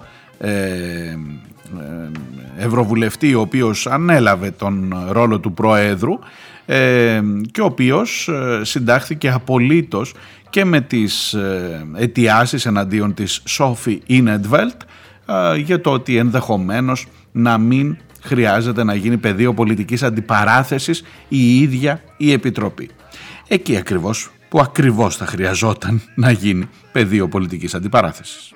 [2.56, 6.18] Ευρωβουλευτή ο οποίος ανέλαβε τον ρόλο του Προέδρου ε,
[7.50, 10.14] και ο οποίος ε, συντάχθηκε απολύτως
[10.50, 14.80] και με τις ε, αιτιάσεις εναντίον της Σόφι Ινετβέλτ
[15.56, 22.32] για το ότι ενδεχομένως να μην χρειάζεται να γίνει πεδίο πολιτικής αντιπαράθεσης η ίδια η
[22.32, 22.90] Επιτροπή.
[23.48, 28.52] Εκεί ακριβώς που ακριβώς θα χρειαζόταν να γίνει πεδίο πολιτικής αντιπαράθεσης.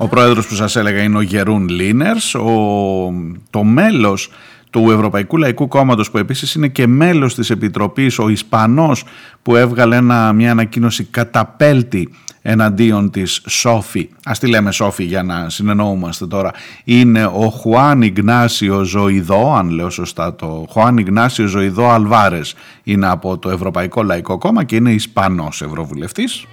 [0.00, 3.12] Ο πρόεδρος που σας έλεγα είναι ο Γερούν Λίνερς, ο,
[3.50, 4.30] το μέλος
[4.70, 9.04] του Ευρωπαϊκού Λαϊκού Κόμματος που επίσης είναι και μέλος της Επιτροπής, ο Ισπανός
[9.42, 15.48] που έβγαλε ένα, μια ανακοίνωση καταπέλτη εναντίον της Σόφη, ας τη λέμε Σόφη για να
[15.48, 16.52] συνεννοούμαστε τώρα,
[16.84, 22.54] είναι ο Χουάν Ιγνάσιο Ζωηδό, αν λέω σωστά το Χουάν Ιγνάσιο Ζωηδό Αλβάρες.
[22.82, 26.46] Είναι από το Ευρωπαϊκό Λαϊκό Κόμμα και είναι Ισπανός Ευρωβουλευτής.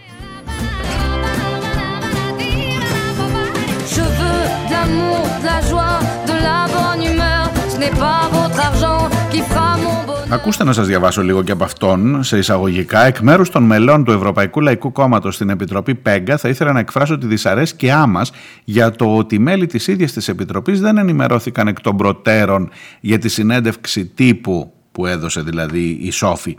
[10.36, 13.06] Ακούστε να σας διαβάσω λίγο και από αυτόν σε εισαγωγικά.
[13.06, 17.18] Εκ μέρους των μελών του Ευρωπαϊκού Λαϊκού Κόμματος στην Επιτροπή ΠΕΓΚΑ θα ήθελα να εκφράσω
[17.18, 18.32] τη δυσαρέσκειά μας
[18.64, 22.70] για το ότι μέλη της ίδιας της Επιτροπής δεν ενημερώθηκαν εκ των προτέρων
[23.00, 26.58] για τη συνέντευξη τύπου που έδωσε δηλαδή η Σόφη,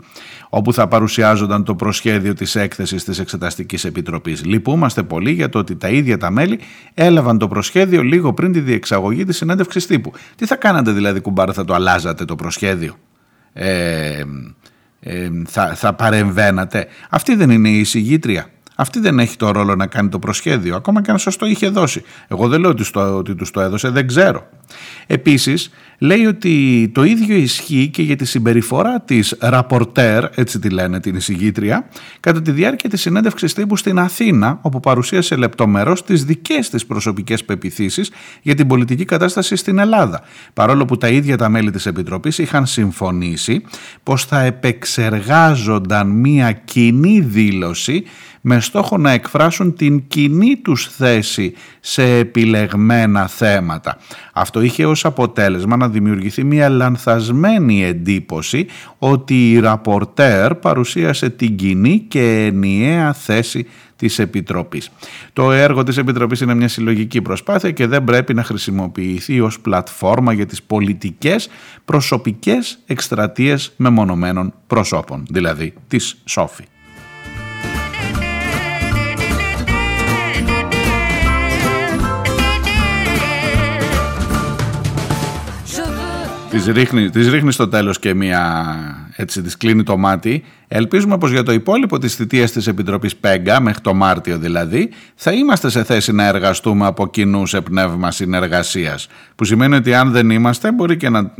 [0.49, 4.45] όπου θα παρουσιάζονταν το προσχέδιο της έκθεσης της Εξεταστικής Επιτροπής.
[4.45, 6.59] Λυπούμαστε πολύ για το ότι τα ίδια τα μέλη
[6.93, 10.11] έλαβαν το προσχέδιο λίγο πριν τη διεξαγωγή της συνέντευξης τύπου.
[10.35, 12.95] Τι θα κάνατε δηλαδή κουμπάρα, θα το αλλάζατε το προσχέδιο;
[13.57, 14.23] Ε,
[14.99, 16.87] ε, θα, θα παρεμβαίνατε.
[17.09, 18.49] Αυτή δεν είναι η εισηγήτρια.
[18.79, 21.69] Αυτή δεν έχει το ρόλο να κάνει το προσχέδιο, ακόμα και αν σας το είχε
[21.69, 22.03] δώσει.
[22.27, 24.47] Εγώ δεν λέω ότι, στο, ότι τους το έδωσε, δεν ξέρω.
[25.07, 30.99] Επίσης, λέει ότι το ίδιο ισχύει και για τη συμπεριφορά της ραπορτέρ, έτσι τη λένε
[30.99, 31.87] την εισηγήτρια,
[32.19, 37.45] κατά τη διάρκεια της συνέντευξης τύπου στην Αθήνα, όπου παρουσίασε λεπτομερώς τις δικές της προσωπικές
[37.45, 38.11] πεπιθήσεις
[38.41, 40.21] για την πολιτική κατάσταση στην Ελλάδα.
[40.53, 43.63] Παρόλο που τα ίδια τα μέλη της Επιτροπής είχαν συμφωνήσει
[44.03, 48.03] πως θα επεξεργάζονταν μία κοινή δήλωση
[48.49, 53.97] με στόχο να εκφράσουν την κοινή τους θέση σε επιλεγμένα θέματα.
[54.33, 58.65] Αυτό είχε ως αποτέλεσμα να δημιουργηθεί μια λανθασμένη εντύπωση
[58.97, 64.91] ότι η ραπορτέρ παρουσίασε την κοινή και ενιαία θέση της Επιτροπής.
[65.33, 70.33] Το έργο της Επιτροπής είναι μια συλλογική προσπάθεια και δεν πρέπει να χρησιμοποιηθεί ως πλατφόρμα
[70.33, 71.49] για τις πολιτικές
[71.85, 76.63] προσωπικές εκστρατείες μεμονωμένων προσώπων, δηλαδή της Σόφη.
[86.57, 88.65] Της ρίχνει, της ρίχνει στο τέλος και μία
[89.15, 90.43] έτσι της κλείνει το μάτι.
[90.67, 95.31] Ελπίζουμε πως για το υπόλοιπο της θητείας της Επιτροπής ΠΕΓΚΑ, μέχρι το Μάρτιο δηλαδή, θα
[95.31, 99.07] είμαστε σε θέση να εργαστούμε από κοινού σε πνεύμα συνεργασίας.
[99.35, 101.31] Που σημαίνει ότι αν δεν είμαστε μπορεί και να,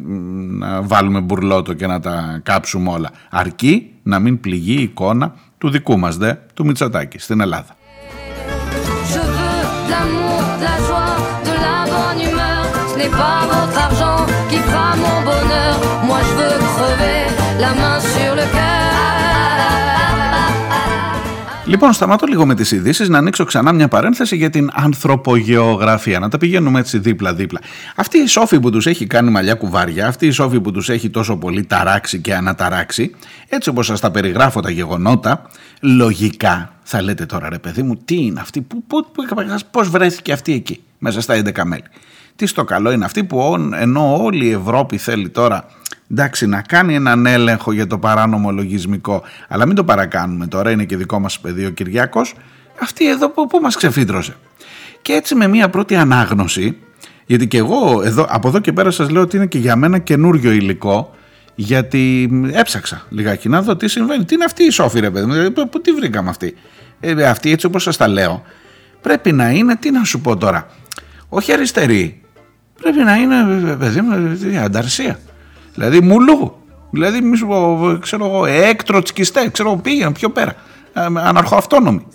[0.57, 3.09] να βάλουμε μπουρλότο και να τα κάψουμε όλα.
[3.30, 7.76] Αρκεί να μην πληγεί η εικόνα του δικού μας δε, του Μητσοτάκη, στην Ελλάδα.
[21.65, 26.19] Λοιπόν, σταματώ λίγο με τις ειδήσεις να ανοίξω ξανά μια παρένθεση για την ανθρωπογεωγραφία.
[26.19, 27.59] Να τα πηγαίνουμε έτσι δίπλα-δίπλα.
[27.95, 31.09] Αυτή η σόφη που τους έχει κάνει μαλλιά κουβάρια, αυτή η σόφη που τους έχει
[31.09, 33.15] τόσο πολύ ταράξει και αναταράξει,
[33.49, 35.41] έτσι όπως σας τα περιγράφω τα γεγονότα,
[35.82, 38.67] λογικά θα λέτε τώρα ρε παιδί μου, τι είναι αυτή,
[39.71, 41.84] πώς βρέθηκε αυτή εκεί, μέσα στα 11 μέλη.
[42.36, 45.65] Τι στο καλό είναι αυτή που ενώ όλη η Ευρώπη θέλει τώρα
[46.12, 50.86] εντάξει, να κάνει έναν έλεγχο για το παράνομο λογισμικό, αλλά μην το παρακάνουμε τώρα, είναι
[50.86, 52.36] και δικό μας παιδί ο Κυριάκος,
[52.82, 54.36] αυτή εδώ που, που μας ξεφύτρωσε.
[55.01, 56.78] Και έτσι με μια πρώτη ανάγνωση,
[57.26, 59.97] γιατί και εγώ εδώ, από εδώ και πέρα σας λέω ότι είναι και για μένα
[59.97, 61.16] καινούριο υλικό,
[61.55, 64.26] γιατί έψαξα λιγάκι να δω τι συμβαίνει.
[64.26, 66.55] Τι είναι αυτή η σόφη ρε παιδί μου, πού τη βρήκαμε αυτή;
[66.99, 68.43] Ε, αυτή έτσι όπως σας τα λέω,
[69.01, 70.68] πρέπει να είναι, τι να σου πω τώρα,
[71.30, 72.22] όχι αριστερή,
[72.82, 75.20] πρέπει να είναι παιδί μου, ανταρσία.
[75.78, 76.55] Δηλαδή μουλού.
[76.89, 80.55] Δηλαδή, μη σου πω, ξέρω εγώ, έκτροτσκιστέ, ξέρω εγώ, πήγαινε πιο πέρα.
[80.93, 82.05] Ε, αναρχοαυτόνομοι.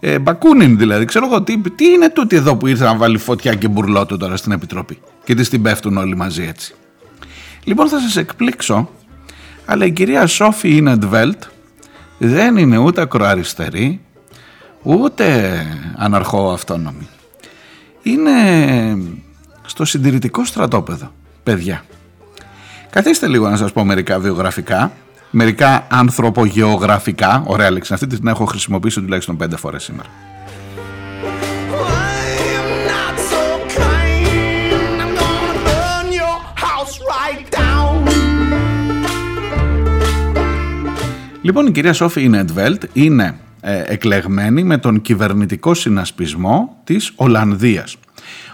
[0.00, 3.54] Ε, Μπακούνιν δηλαδή, ξέρω εγώ, τι, τι είναι τούτη εδώ που ήρθε να βάλει φωτιά
[3.54, 6.74] και μπουρλότο τώρα στην Επιτροπή; Και τι την πέφτουν όλοι μαζί έτσι.
[7.64, 8.90] Λοιπόν θα σας εκπλήξω,
[9.64, 11.42] αλλά η κυρία Σόφη Ινεντβέλτ
[12.18, 14.00] δεν είναι ούτε ακροαριστερή,
[14.82, 17.08] ούτε αναρχοαυτόνομη.
[18.02, 18.32] Είναι
[19.66, 21.84] στο συντηρητικό στρατόπεδο, παιδιά.
[22.90, 24.92] Καθίστε λίγο να σας πω μερικά βιογραφικά,
[25.30, 27.42] μερικά ανθρωπογεωγραφικά.
[27.46, 30.08] Ωραία λέξη, αυτή την έχω χρησιμοποιήσει τουλάχιστον πέντε φορές σήμερα.
[41.42, 47.96] Λοιπόν, η κυρία Σόφη Ινετβέλτ είναι ε, εκλεγμένη με τον κυβερνητικό συνασπισμό της Ολλανδίας.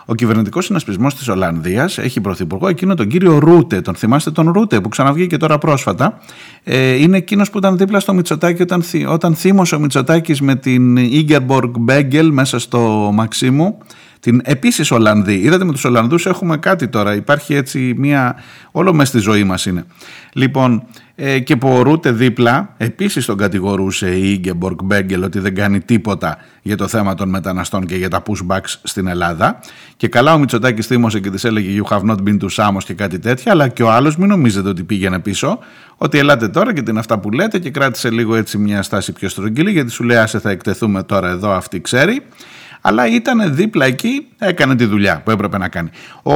[0.07, 3.81] Ο κυβερνητικός συνασπισμός της Ολλανδίας έχει πρωθυπουργό εκείνο τον κύριο Ρούτε.
[3.81, 6.21] Τον θυμάστε τον Ρούτε που ξαναβγήκε τώρα πρόσφατα;
[6.65, 10.97] Ε, είναι εκείνος που ήταν δίπλα στο Μητσοτάκι όταν, όταν θύμωσε ο Μητσοτάκης με την
[10.97, 13.79] Ίνγκεμποργκ Μπέουγκελ μέσα στο Μαξίμου.
[14.25, 15.35] Την επίσης Ολλανδή.
[15.35, 17.15] Είδατε με τους Ολλανδούς έχουμε κάτι τώρα.
[17.15, 18.37] Υπάρχει έτσι μία.
[18.71, 19.85] Όλο μες στη ζωή μας είναι.
[20.33, 25.55] Λοιπόν, ε, και που ο Ρούτε δίπλα επίσης τον κατηγορούσε η Ίνγκεμποργκ Μπέουγκελ ότι δεν
[25.55, 29.61] κάνει τίποτα για το θέμα των μεταναστών και για τα pushbacks στην Ελλάδα
[29.97, 32.95] και καλά ο Μητσοτάκης θύμωσε και της έλεγε you have not been to Samos και
[32.95, 35.59] κάτι τέτοια αλλά και ο άλλος μην νομίζετε ότι πήγαινε πίσω
[35.97, 39.29] ότι ελάτε τώρα και την αυτά που λέτε και κράτησε λίγο έτσι μια στάση πιο
[39.29, 42.23] στρογγυλή γιατί σου λέει άσε θα εκτεθούμε τώρα εδώ αυτή ξέρει
[42.87, 45.91] αλλά ήταν δίπλα εκεί, έκανε τη δουλειά που έπρεπε να κάνει.
[46.23, 46.35] Ο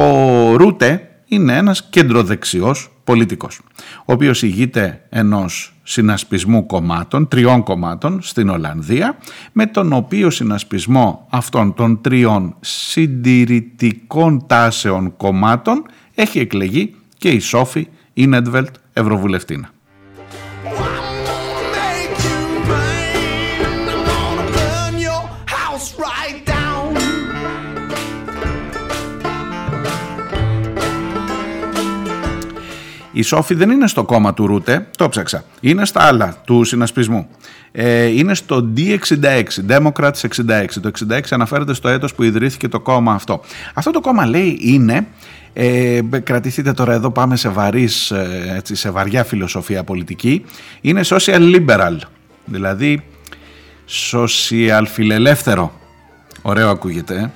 [0.55, 3.59] Ρούτε είναι ένας κεντροδεξιός πολιτικός,
[3.99, 9.17] ο οποίος ηγείται ενός συνασπισμού κομμάτων, τριών κομμάτων στην Ολλανδία,
[9.51, 15.85] με τον οποίο συνασπισμό αυτών των τριών συντηρητικών τάσεων κομμάτων
[16.15, 19.69] έχει εκλεγεί και η Σόφη Ινέντβελτ Ευρωβουλευτήνα.
[33.11, 35.43] Η Σόφη δεν είναι στο κόμμα του Ρούτε, το ψάξα.
[35.59, 37.27] Είναι στα άλλα του συνασπισμού.
[37.71, 40.65] Ε, είναι στο D66, Democrats 66.
[40.81, 43.41] Το 66 αναφέρεται στο έτος που ιδρύθηκε το κόμμα αυτό.
[43.73, 45.07] Αυτό το κόμμα λέει είναι,
[45.53, 50.45] ε, κρατηθείτε τώρα εδώ πάμε σε, βαρύς, ε, έτσι, σε βαριά φιλοσοφία πολιτική,
[50.81, 51.97] είναι social liberal,
[52.45, 53.03] δηλαδή
[54.11, 55.73] social φιλελεύθερο.
[56.41, 57.31] Ωραίο ακούγεται, ε;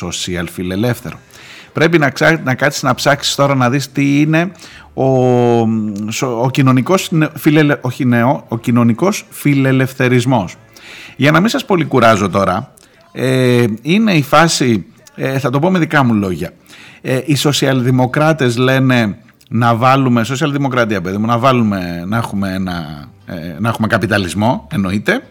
[0.00, 1.18] social φιλελεύθερο.
[1.72, 4.52] Πρέπει να, ξά, να κάτσεις να ψάξεις τώρα να δεις τι είναι
[4.94, 5.04] ο,
[6.42, 10.54] ο, κοινωνικός, φιλελε, όχι νέο, ο κοινωνικός φιλελευθερισμός.
[11.16, 12.74] Για να μην σας πολύ κουράζω τώρα,
[13.12, 16.50] ε, είναι η φάση, ε, θα το πω με δικά μου λόγια,
[17.00, 19.16] ε, οι σοσιαλδημοκράτες λένε
[19.48, 25.22] να βάλουμε, σοσιαλδημοκρατία παιδί μου, να βάλουμε, να έχουμε, ένα, ε, να έχουμε καπιταλισμό, εννοείται,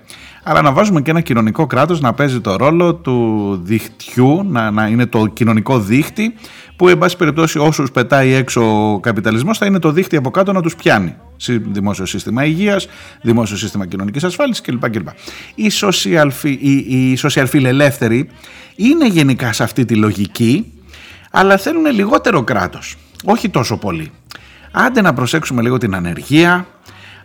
[0.44, 4.88] αλλά να βάζουμε και ένα κοινωνικό κράτος να παίζει το ρόλο του δικτυού, να, να
[4.88, 6.34] είναι το κοινωνικό δίχτυ
[6.76, 10.52] που εν πάση περιπτώσει όσους πετάει έξω ο καπιταλισμός θα είναι το δίχτυ από κάτω
[10.52, 11.16] να τους πιάνει.
[11.72, 12.88] Δημόσιο σύστημα υγείας,
[13.22, 14.89] δημόσιο σύστημα κοινωνικής ασφάλισης κλπ.
[14.89, 15.08] κλπ.
[15.56, 16.50] Οι, σοσιαλφι,
[16.88, 18.30] οι, σοσιαλφιλελεύθεροι
[18.76, 20.66] είναι γενικά σε αυτή τη λογική
[21.32, 24.12] αλλά θέλουν λιγότερο κράτος, όχι τόσο πολύ.
[24.72, 26.68] Άντε να προσέξουμε λίγο την ανεργία,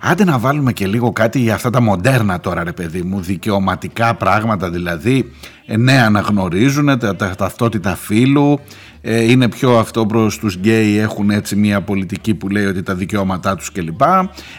[0.01, 4.15] Άντε να βάλουμε και λίγο κάτι για αυτά τα μοντέρνα τώρα ρε παιδί μου, δικαιωματικά
[4.15, 5.33] πράγματα δηλαδή,
[5.67, 8.61] ε, ναι αναγνωρίζουν τα, τα ταυτότητα φύλου,
[9.01, 12.95] ε, είναι πιο αυτό προς τους γκέι, έχουν έτσι μια πολιτική που λέει ότι τα
[12.95, 14.01] δικαιώματά τους κλπ.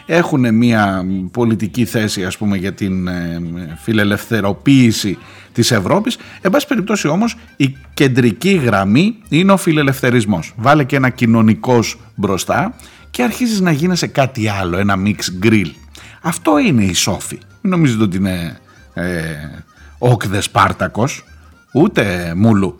[0.05, 3.41] Έχουν μια πολιτική θέση ας πούμε για την ε,
[3.81, 5.17] φιλελευθεροποίηση
[5.51, 6.17] της Ευρώπης.
[6.41, 10.53] Εν πάση περιπτώσει όμως η κεντρική γραμμή είναι ο φιλελευθερισμός.
[10.57, 12.75] Βάλε και ένα κοινωνικός μπροστά
[13.17, 15.71] και αρχίζεις να γίνεσαι κάτι άλλο, ένα mix grill.
[16.21, 17.39] Αυτό είναι η Σόφη.
[17.61, 18.59] Μην νομίζετε ότι είναι
[18.93, 19.33] ε,
[19.97, 21.23] όκδε Σπάρτακος,
[21.73, 22.79] ούτε μούλου.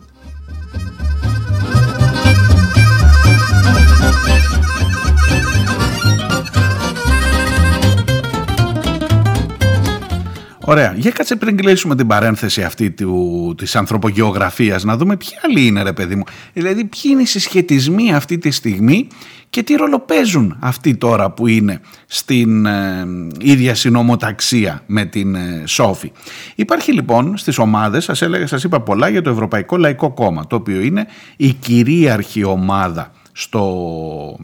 [10.68, 10.94] Ωραία.
[10.96, 15.82] Για κάτσε πριν κλείσουμε την παρένθεση αυτή του, της ανθρωπογεωγραφίας να δούμε ποιοι άλλοι είναι
[15.82, 16.22] ρε παιδί μου.
[16.52, 19.06] Δηλαδή ποιοι είναι οι συσχετισμοί αυτή τη στιγμή
[19.50, 23.06] και τι ρόλο παίζουν αυτοί τώρα που είναι στην ε,
[23.40, 26.12] ίδια συνομοταξία με την ε, Σόφη.
[26.54, 30.56] Υπάρχει λοιπόν στις ομάδες, σας, έλεγα, σας είπα πολλά για το Ευρωπαϊκό Λαϊκό Κόμμα, το
[30.56, 31.06] οποίο είναι
[31.36, 34.38] η κυρίαρχη ομάδα στο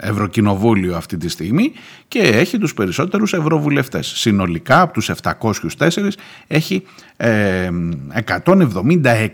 [0.00, 1.72] ε, Ευρωκοινοβούλιο αυτή τη στιγμή
[2.08, 4.06] και έχει τους περισσότερους ευρωβουλευτές.
[4.06, 6.08] Συνολικά από τους 704
[6.46, 6.82] έχει
[7.16, 9.28] 176.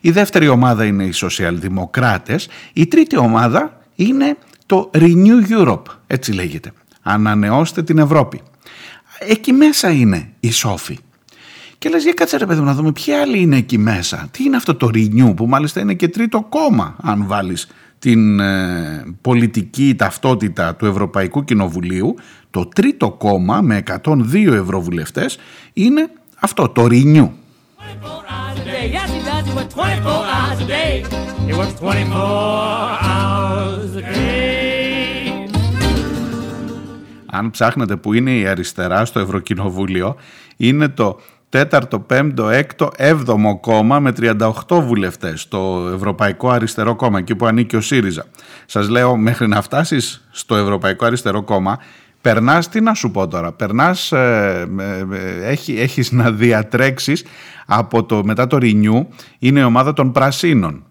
[0.00, 2.48] Η δεύτερη ομάδα είναι οι σοσιαλδημοκράτες.
[2.72, 4.36] Η τρίτη ομάδα είναι
[4.66, 6.72] το Renew Europe, έτσι λέγεται.
[7.02, 8.40] Ανανεώστε την Ευρώπη.
[9.18, 10.98] Εκεί μέσα είναι η Σόφη.
[11.78, 14.28] Και λες για κάτσε ρε παιδί να δούμε ποιοι άλλοι είναι εκεί μέσα.
[14.30, 17.68] Τι είναι αυτό το Renew που μάλιστα είναι και τρίτο κόμμα αν βάλεις
[18.02, 22.14] την ε, πολιτική ταυτότητα του Ευρωπαϊκού Κοινοβουλίου.
[22.50, 25.38] Το τρίτο κόμμα με 102 ευρωβουλευτές
[25.72, 27.28] είναι αυτό το Renew.
[37.26, 40.16] Αν ψάχνετε που είναι η αριστερά στο Ευρωκοινοβούλιο,
[40.56, 41.20] είναι το
[41.52, 47.76] τέταρτο, πέμπτο, έκτο, έβδομο κόμμα με 38 βουλευτές, το Ευρωπαϊκό Αριστερό Κόμμα, εκεί που ανήκει
[47.76, 48.24] ο ΣΥΡΙΖΑ.
[48.66, 51.78] Σας λέω, μέχρι να φτάσεις στο Ευρωπαϊκό Αριστερό Κόμμα,
[52.20, 57.24] περνάς, τι να σου πω τώρα, περνάς, ε, ε, ε έχει, έχεις να διατρέξεις
[57.66, 59.06] από το, μετά το Renew,
[59.38, 60.84] είναι η ομάδα των Πρασίνων.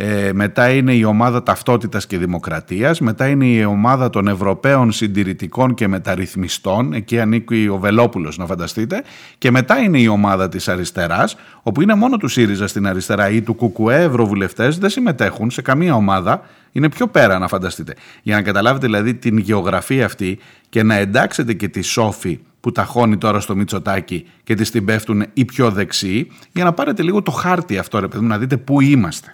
[0.00, 5.74] Ε, μετά είναι η ομάδα ταυτότητας και δημοκρατίας, μετά είναι η ομάδα των Ευρωπαίων συντηρητικών
[5.74, 9.02] και μεταρρυθμιστών, εκεί ανήκει ο Βελόπουλος να φανταστείτε,
[9.38, 13.42] και μετά είναι η ομάδα της αριστεράς, όπου είναι μόνο του ΣΥΡΙΖΑ στην αριστερά ή
[13.42, 16.42] του ΚΚΕ ευρωβουλευτές, δεν συμμετέχουν σε καμία ομάδα,
[16.72, 17.94] είναι πιο πέρα να φανταστείτε.
[18.22, 20.38] Για να καταλάβετε δηλαδή την γεωγραφία αυτή
[20.68, 25.24] και να εντάξετε και τη Σόφη που ταχώνει τώρα στο Μητσοτάκι και της την πέφτουν
[25.32, 28.80] οι πιο δεξιοί, για να πάρετε λίγο το χάρτη αυτό ρε παιδί να δείτε πού
[28.80, 29.32] είμαστε.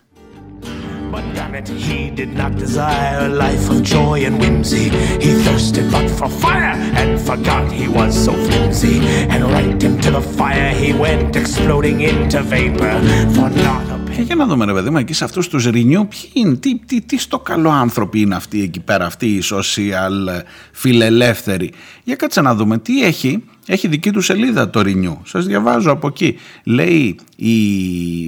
[1.55, 4.86] But damn it, he did not desire a life of joy and whimsy.
[5.24, 8.96] He thirsted but for fire and forgot he was so flimsy.
[9.32, 12.94] And right into the fire he went, exploding into vapor.
[13.34, 16.07] For not a Και για να δούμε ρε παιδί μου εκεί σε αυτούς τους Renew
[16.09, 20.42] ποιοι είναι, τι, τι, τι στο καλό άνθρωποι είναι αυτοί εκεί πέρα, αυτοί οι social
[20.72, 21.72] φιλελεύθεροι.
[22.05, 25.16] Για κάτσε να δούμε τι έχει, έχει δική του σελίδα το Renew.
[25.24, 26.36] Σας διαβάζω από εκεί.
[26.64, 27.54] Λέει η,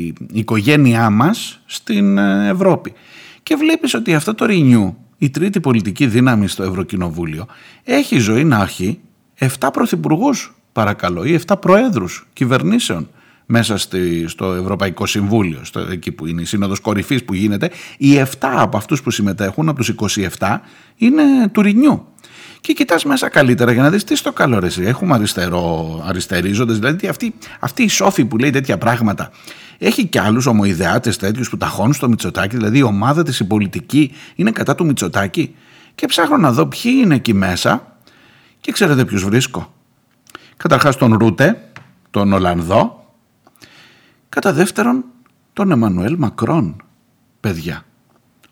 [0.06, 2.92] η οικογένειά μας στην ε, Ευρώπη.
[3.42, 7.46] Και βλέπεις ότι αυτό το Renew, η τρίτη πολιτική δύναμη στο Ευρωκοινοβούλιο,
[7.84, 9.00] έχει ζωή να έχει
[9.38, 13.08] 7 πρωθυπουργούς, παρακαλώ, ή 7 προέδρους κυβερνήσεων
[13.46, 18.22] μέσα στη, στο Ευρωπαϊκό Συμβούλιο, στο, εκεί που είναι η Σύνοδος Κορυφής που γίνεται, οι
[18.24, 20.58] 7 από αυτούς που συμμετέχουν, από τους 27,
[20.96, 21.22] είναι
[21.52, 22.06] του Ρινιού.
[22.60, 27.08] Και κοιτάς μέσα καλύτερα για να δεις τι στο καλό ρε Έχουμε αριστερό, αριστερίζοντες, δηλαδή
[27.08, 29.30] αυτή, αυτή η σόφη που λέει τέτοια πράγματα
[29.78, 34.12] έχει και άλλους ομοειδεάτες τέτοιους που ταχώνουν στο Μητσοτάκι, δηλαδή η ομάδα της η πολιτική
[34.34, 35.54] είναι κατά του Μητσοτάκι.
[35.94, 37.96] Και ψάχνω να δω ποιοι είναι εκεί μέσα
[38.60, 39.74] και ξέρετε ποιους βρίσκω.
[40.56, 41.70] Καταρχάς τον Ρούτε,
[42.10, 43.06] τον Ολλανδό,
[44.36, 45.04] Κατά δεύτερον,
[45.52, 46.82] τον Εμμανουέλ Μακρόν,
[47.40, 47.84] παιδιά.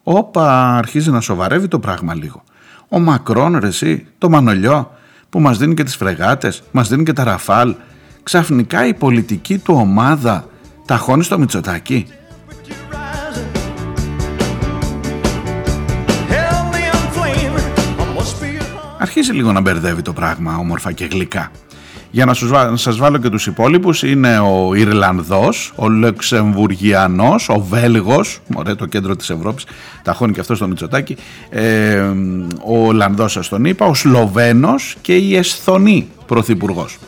[0.03, 2.45] Όπα, αρχίζει να σοβαρεύει το πράγμα λίγο.
[2.89, 4.91] Ο Μακρόν, ρε εσύ, το Μανολιό,
[5.31, 7.75] που μας δίνει και τις φρεγάτες, μας δίνει και τα ραφάλ.
[8.23, 10.49] Ξαφνικά η πολιτική του ομάδα
[10.85, 12.07] ταχώνει στο Μητσοτάκι.
[18.99, 21.51] Αρχίζει λίγο να μπερδεύει το πράγμα όμορφα και γλυκά.
[22.15, 22.35] Για να
[22.77, 29.17] σας βάλω και τους υπόλοιπους είναι ο Ιρλανδός, ο Λεξεμβουργιανός, ο Βέλγος, ωραία το κέντρο
[29.17, 29.65] της Ευρώπης,
[30.03, 31.17] ταχώνει και αυτό στο Μητσοτάκι,
[31.51, 32.01] ε,
[32.65, 36.99] ο Ολλανδός σας τον είπα, ο Σλοβαίνος και η Εσθονή Πρωθυπουργός.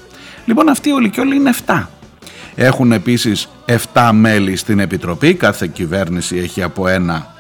[0.45, 1.91] Λοιπόν αυτοί όλοι και όλοι είναι 7.
[2.55, 7.36] Έχουν επίσης 7 μέλη στην Επιτροπή, κάθε κυβέρνηση έχει από ένα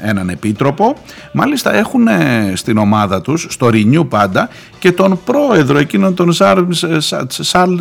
[0.00, 0.96] έναν επίτροπο.
[1.32, 2.06] Μάλιστα έχουν
[2.54, 6.32] στην ομάδα τους, στο Renew πάντα, και τον πρόεδρο εκείνον τον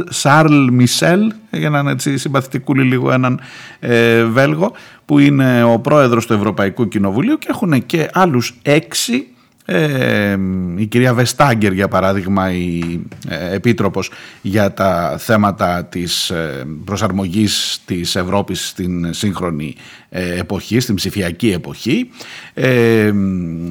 [0.10, 3.40] Σαρλ Μισελ, για να είναι έτσι συμπαθητικούλη λίγο έναν
[3.80, 4.72] ε, Βέλγο,
[5.06, 9.28] που είναι ο πρόεδρος του Ευρωπαϊκού Κοινοβουλίου και έχουν και άλλους έξι
[9.66, 10.38] ε,
[10.76, 14.12] η κυρία Βεστάγκερ για παράδειγμα η ε, Επίτροπος
[14.42, 19.76] για τα θέματα της ε, προσαρμογής της Ευρώπης στην σύγχρονη
[20.10, 22.10] ε, εποχή, στην ψηφιακή εποχή.
[22.54, 23.14] Ε,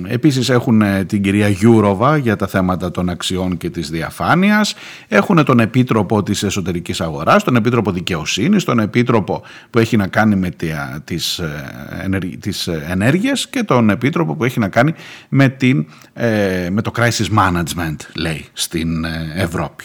[0.08, 4.74] επίσης έχουν την κυρία Γιούροβα για τα θέματα των αξιών και της διαφάνειας.
[5.08, 10.36] Έχουν τον Επίτροπο της Εσωτερικής Αγοράς, τον Επίτροπο Δικαιοσύνης, τον Επίτροπο που έχει να κάνει
[10.36, 10.50] με
[11.04, 11.40] τις,
[12.40, 14.94] τις ενέργειες και τον Επίτροπο που έχει να κάνει
[15.28, 19.84] με την ε, με το crisis management λέει στην ε, Ευρώπη.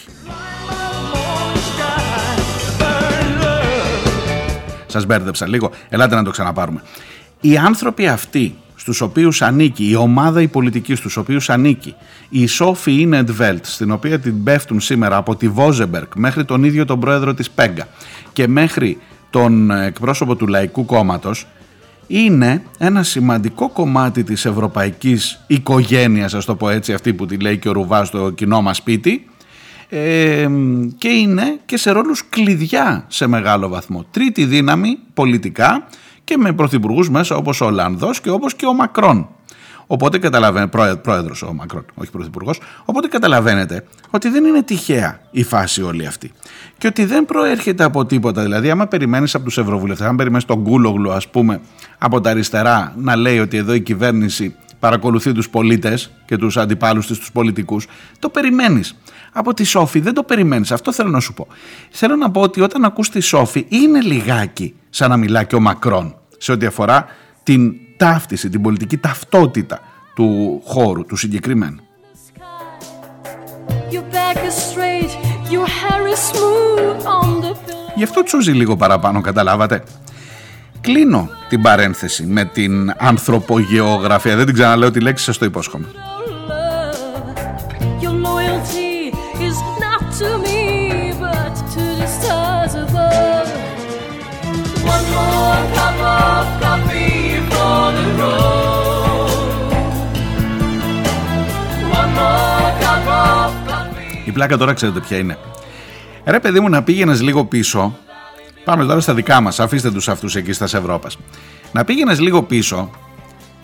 [4.86, 6.82] Σας μπέρδεψα λίγο, ελάτε να το ξαναπάρουμε.
[7.40, 11.94] Οι άνθρωποι αυτοί στους οποίους ανήκει, η ομάδα η πολιτική στους οποίους ανήκει,
[12.28, 17.00] η Σόφη Ινεντβέλτ, στην οποία την πέφτουν σήμερα από τη Βόζεμπερκ μέχρι τον ίδιο τον
[17.00, 17.88] πρόεδρο της Πέγκα
[18.32, 18.98] και μέχρι
[19.30, 21.46] τον εκπρόσωπο του Λαϊκού Κόμματος,
[22.10, 27.58] είναι ένα σημαντικό κομμάτι της ευρωπαϊκής οικογένειας, ας το πω έτσι, αυτή που τη λέει
[27.58, 29.26] και ο Ρουβά στο κοινό μας σπίτι,
[29.88, 30.48] ε,
[30.98, 34.04] και είναι και σε ρόλους κλειδιά σε μεγάλο βαθμό.
[34.10, 35.86] Τρίτη δύναμη πολιτικά
[36.24, 39.28] και με πρωθυπουργούς μέσα όπως ο Ολλανδός και όπως και ο Μακρόν.
[39.92, 42.60] Οπότε καταλαβαίνετε, πρόεδρος ο Μακρόν, όχι πρωθυπουργός.
[42.84, 46.32] Οπότε καταλαβαίνετε ότι δεν είναι τυχαία η φάση όλη αυτή.
[46.78, 48.42] Και ότι δεν προέρχεται από τίποτα.
[48.42, 51.60] Δηλαδή, άμα περιμένεις από τους ευρωβουλευτές, αν περιμένεις τον Κούλογλου, ας πούμε,
[51.98, 57.06] από τα αριστερά να λέει ότι εδώ η κυβέρνηση παρακολουθεί τους πολίτες και τους αντιπάλους
[57.06, 57.86] της, τους πολιτικούς,
[58.18, 58.96] το περιμένεις.
[59.32, 60.72] Από τη Σόφη δεν το περιμένεις.
[60.72, 61.46] Αυτό θέλω να σου πω.
[61.90, 65.60] Θέλω να πω ότι όταν ακούς τη Σόφη είναι λιγάκι σαν να μιλά και ο
[65.60, 67.06] Μακρόν σε ό,τι αφορά
[67.42, 69.80] την ταύτιση, την πολιτική ταυτότητα
[70.14, 71.80] του χώρου, του συγκεκριμένου.
[77.94, 79.82] Γι' αυτό τσούζει λίγο παραπάνω, καταλάβατε.
[80.80, 84.36] Κλείνω την παρένθεση με την ανθρωπογεωγραφία.
[84.36, 85.86] Δεν την ξαναλέω τη λέξη, σας το υπόσχομαι.
[94.94, 95.89] One more
[104.30, 105.38] Η πλάκα τώρα ξέρετε ποια είναι.
[106.24, 107.98] Ρε παιδί μου να πήγαινες λίγο πίσω.
[108.64, 111.18] Πάμε τώρα στα δικά μας, αφήστε τους αυτούς εκεί στα Ευρώπας.
[111.72, 112.90] Να πήγαινες λίγο πίσω,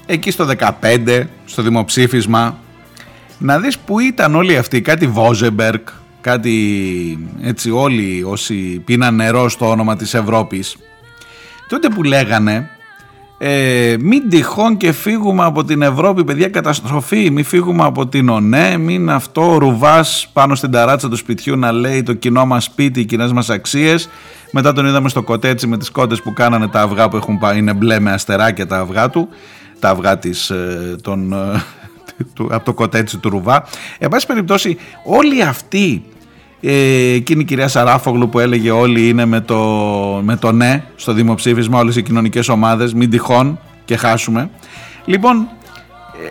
[0.07, 2.59] εκεί στο 15, στο δημοψήφισμα,
[3.39, 5.89] να δεις που ήταν όλοι αυτοί, κάτι Βόζεμπερκ,
[6.21, 10.77] κάτι έτσι όλοι όσοι πίναν νερό στο όνομα της Ευρώπης
[11.69, 12.71] τότε που λέγανε
[13.39, 17.31] Ε, μην τυχόν και φύγουμε από την Ευρώπη, παιδιά, καταστροφή.
[17.31, 21.73] Μην φύγουμε από την ΟΝΕ, μην αυτό ο ρουβάς πάνω στην ταράτσα του σπιτιού να
[21.73, 24.09] λέει το κοινό μας σπίτι, οι κοινές μας αξίες.
[24.51, 27.59] Μετά τον είδαμε στο κοτέτσι με τις κότες που κάνανε τα αυγά που έχουν πάει,
[27.59, 29.29] είναι μπλε με αστεράκια τα αυγά του.
[29.79, 31.63] Τα αυγά της, ε, τον, ε,
[32.55, 33.65] από το κοτέτσι του ρουβά.
[33.99, 36.16] Εν πάση περιπτώσει, όλοι αυτοί ε,
[36.73, 39.59] εκείνη η κυρία Σαράφογλου που έλεγε όλοι είναι με το,
[40.23, 44.51] με το ναι στο δημοψήφισμα όλες οι κοινωνικές ομάδες μην τυχόν και χάσουμε
[45.05, 45.49] λοιπόν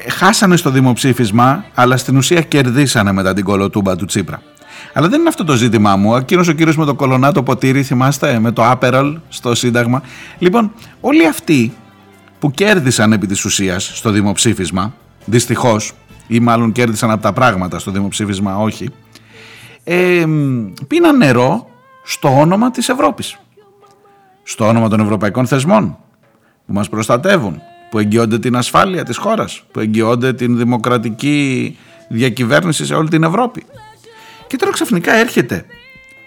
[0.05, 4.41] ε, χάσανε στο δημοψήφισμα αλλά στην ουσία κερδίσανε μετά την κολοτούμπα του Τσίπρα
[4.97, 6.15] αλλά δεν είναι αυτό το ζήτημά μου.
[6.15, 10.01] Εκείνος ο κύριος με το κολονάτο ποτήρι, θυμάστε, με το Άπερολ στο Σύνταγμα.
[10.39, 10.71] Λοιπόν,
[11.01, 11.73] όλοι αυτοί
[12.39, 14.93] που κέρδισαν επί της ουσίας στο δημοψήφισμα,
[15.25, 15.91] δυστυχώς,
[16.27, 18.89] ή μάλλον κέρδισαν από τα πράγματα στο δημοψήφισμα, όχι,
[19.87, 20.25] ε,
[20.87, 21.69] πίναν νερό
[22.03, 23.39] στο όνομα της Ευρώπης.
[24.43, 25.97] Στο όνομα των ευρωπαϊκών θεσμών
[26.65, 31.77] που μας προστατεύουν, που εγγυώνται την ασφάλεια της χώρας, που εγγυώνται την δημοκρατική
[32.09, 33.65] διακυβέρνηση σε όλη την Ευρώπη.
[34.47, 35.65] Και τώρα ξαφνικά έρχεται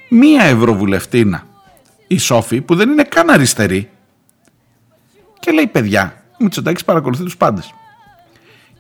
[0.09, 1.47] μία ευρωβουλευτήνα,
[2.07, 3.89] η Σόφη, που δεν είναι καν αριστερή
[5.41, 7.75] και λέει παιδιά, ο Μητσοτάκης παρακολουθεί τους πάντες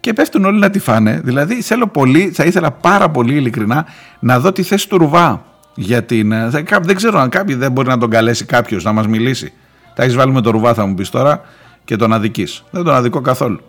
[0.01, 1.21] και πέφτουν όλοι να τη φάνε.
[1.25, 3.87] Δηλαδή θέλω πολύ, θα ήθελα πάρα πολύ ειλικρινά
[4.19, 5.45] να δω τη θέση του Ρουβά.
[5.75, 6.49] Για την, ε,
[6.83, 9.53] δεν ξέρω αν κάποιοι δεν μπορεί να τον καλέσει κάποιος να μας μιλήσει.
[9.95, 11.41] Τα έχεις βάλει με το Ρουβά, θα μου πεις τώρα,
[11.85, 12.47] και τον αδική.
[12.71, 13.61] Δεν τον αδικό καθόλου.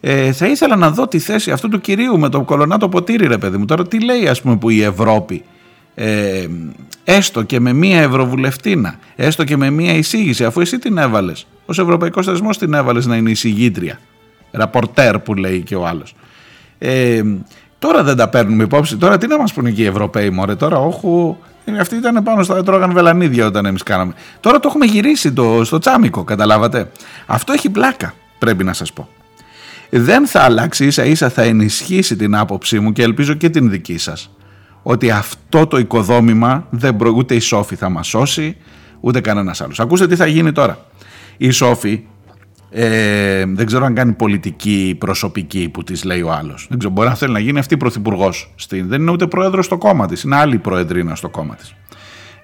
[0.00, 3.38] Ε, θα ήθελα να δω τη θέση αυτού του κυρίου με το κολονάτο ποτήρι, ρε
[3.38, 3.64] παιδί μου.
[3.64, 5.44] Τώρα τι λέει, ας πούμε, που η Ευρώπη,
[5.94, 6.46] ε,
[7.04, 11.78] έστω και με μία ευρωβουλευτήνα, έστω και με μία εισήγηση, αφού εσύ την έβαλες, ως
[11.78, 13.98] Ευρωπαϊκός Θεσμός την έβαλες να είναι εισηγήτρια
[14.56, 16.14] ραπορτέρ που λέει και ο άλλος.
[16.78, 17.22] Ε,
[17.78, 18.96] τώρα δεν τα παίρνουμε υπόψη.
[18.96, 20.54] Τώρα τι να μας πούνε και οι Ευρωπαίοι μωρέ.
[20.54, 21.36] Τώρα όχου...
[21.80, 24.12] Αυτοί ήταν πάνω στα τρώγαν βελανίδια όταν εμείς κάναμε.
[24.40, 26.90] Τώρα το έχουμε γυρίσει το, στο τσάμικο, καταλάβατε.
[27.26, 29.08] Αυτό έχει πλάκα, πρέπει να σας πω.
[29.90, 33.98] Δεν θα αλλάξει, ίσα ίσα θα ενισχύσει την άποψή μου και ελπίζω και την δική
[33.98, 34.30] σας.
[34.82, 37.10] Ότι αυτό το οικοδόμημα δεν προ...
[37.10, 38.56] ούτε η Σόφη θα μας σώσει,
[39.00, 39.80] ούτε κανένας άλλος.
[39.80, 40.78] Ακούστε τι θα γίνει τώρα.
[41.36, 42.04] Η Σόφη
[42.78, 46.66] ε, δεν ξέρω αν κάνει πολιτική προσωπική που της λέει ο άλλος.
[46.68, 48.54] Δεν ξέρω, μπορεί να θέλει να γίνει αυτή πρωθυπουργός.
[48.68, 51.74] Δεν είναι ούτε πρόεδρος στο κόμμα της, είναι άλλη προεδρίνα στο κόμμα της.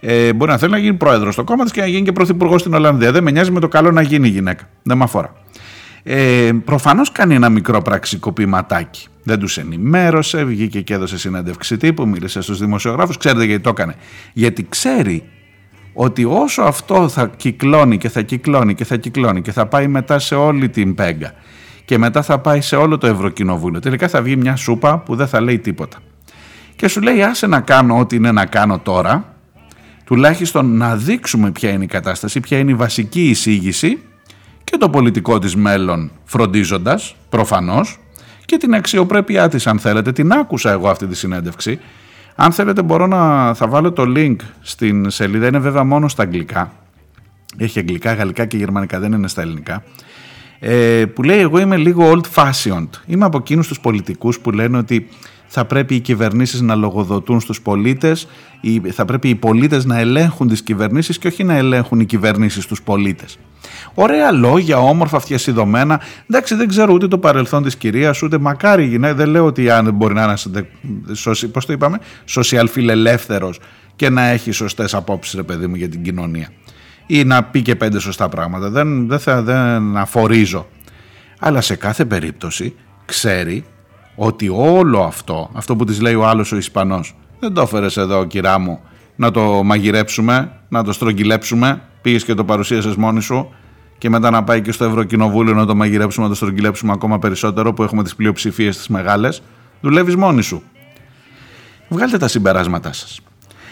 [0.00, 2.60] Ε, μπορεί να θέλει να γίνει πρόεδρος στο κόμμα της και να γίνει και πρωθυπουργός
[2.60, 3.12] στην Ολλανδία.
[3.12, 4.68] Δεν με νοιάζει με το καλό να γίνει η γυναίκα.
[4.82, 5.32] Δεν με αφορά.
[6.02, 9.06] Ε, Προφανώς κάνει ένα μικρό πραξικοπηματάκι.
[9.22, 13.16] Δεν τους ενημέρωσε, βγήκε και έδωσε συνέντευξη τύπου, μίλησε στους δημοσιογράφους.
[13.16, 13.94] Ξέρετε γιατί το έκανε.
[14.32, 15.22] Γιατί ξέρει
[15.92, 20.18] ότι όσο αυτό θα κυκλώνει και θα κυκλώνει και θα κυκλώνει και θα πάει μετά
[20.18, 21.32] σε όλη την πέγγα
[21.84, 25.26] και μετά θα πάει σε όλο το Ευρωκοινοβούλιο, τελικά θα βγει μια σούπα που δεν
[25.26, 25.98] θα λέει τίποτα.
[26.76, 29.34] Και σου λέει άσε να κάνω ό,τι είναι να κάνω τώρα,
[30.04, 33.98] τουλάχιστον να δείξουμε ποια είναι η κατάσταση, ποια είναι η βασική εισήγηση
[34.64, 37.98] και το πολιτικό της μέλλον φροντίζοντας, προφανώς,
[38.44, 40.12] και την αξιοπρέπειά της αν θέλετε.
[40.12, 41.78] Την άκουσα εγώ αυτή τη συνέντευξη
[42.34, 46.72] αν θέλετε μπορώ να θα βάλω το link στην σελίδα, είναι βέβαια μόνο στα αγγλικά.
[47.56, 49.82] Έχει αγγλικά, γαλλικά και γερμανικά, δεν είναι στα ελληνικά.
[50.58, 52.88] Ε, που λέει εγώ είμαι λίγο old fashioned.
[53.06, 55.08] Είμαι από εκείνους τους πολιτικούς που λένε ότι
[55.46, 58.28] θα πρέπει οι κυβερνήσεις να λογοδοτούν στους πολίτες,
[58.90, 62.82] θα πρέπει οι πολίτες να ελέγχουν τις κυβερνήσεις και όχι να ελέγχουν οι κυβερνήσεις τους
[62.82, 63.38] πολίτες.
[63.94, 66.00] Ωραία λόγια, όμορφα, φτιασιδωμένα.
[66.30, 69.14] Εντάξει, δεν ξέρω ούτε το παρελθόν της κυρίας, ούτε μακάρι γυναίκα.
[69.14, 70.66] Δεν λέω ότι αν μπορεί να είναι.
[71.52, 71.98] Πώς το είπαμε,
[72.28, 73.52] social φιλελεύθερο
[73.96, 76.48] και να έχει σωστές απόψεις, ρε παιδί μου, για την κοινωνία.
[77.06, 78.70] Ή να πει και πέντε σωστά πράγματα.
[78.70, 80.66] Δεν, δεν, θα, δεν αφορίζω.
[81.38, 83.64] Αλλά σε κάθε περίπτωση ξέρει
[84.14, 88.24] ότι όλο αυτό, αυτό που της λέει ο άλλος ο Ισπανός, δεν το έφερες εδώ
[88.24, 88.80] κυρά μου
[89.16, 93.54] να το μαγειρέψουμε, να το στρογγυλέψουμε, πήγες και το παρουσίασες μόνη σου,
[93.98, 97.72] και μετά να πάει και στο Ευρωκοινοβούλιο να το μαγειρέψουμε, να το στρογγυλέψουμε ακόμα περισσότερο
[97.72, 99.42] που έχουμε τις πλειοψηφίες τις μεγάλες,
[99.80, 100.62] δουλεύεις μόνοι σου.
[101.88, 103.20] Βγάλτε τα συμπεράσματά σας.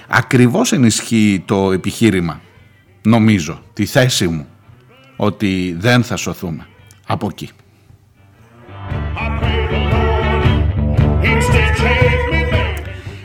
[0.09, 2.41] Ακριβώς ενισχύει το επιχείρημα,
[3.03, 4.47] νομίζω, τη θέση μου,
[5.17, 6.67] ότι δεν θα σωθούμε
[7.07, 7.51] από εκεί.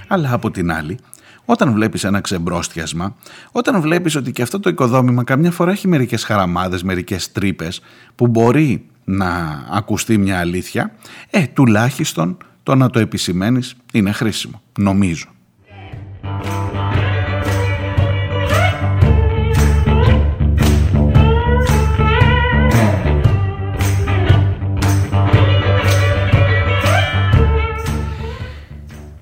[0.07, 0.97] Αλλά από την άλλη,
[1.45, 3.15] όταν βλέπεις ένα ξεμπρόστιασμα,
[3.51, 7.81] όταν βλέπεις ότι και αυτό το οικοδόμημα καμιά φορά έχει μερικές χαραμάδες, μερικές τρύπες
[8.15, 10.91] που μπορεί να ακουστεί μια αλήθεια,
[11.29, 15.25] ε, τουλάχιστον το να το επισημαίνεις είναι χρήσιμο, νομίζω.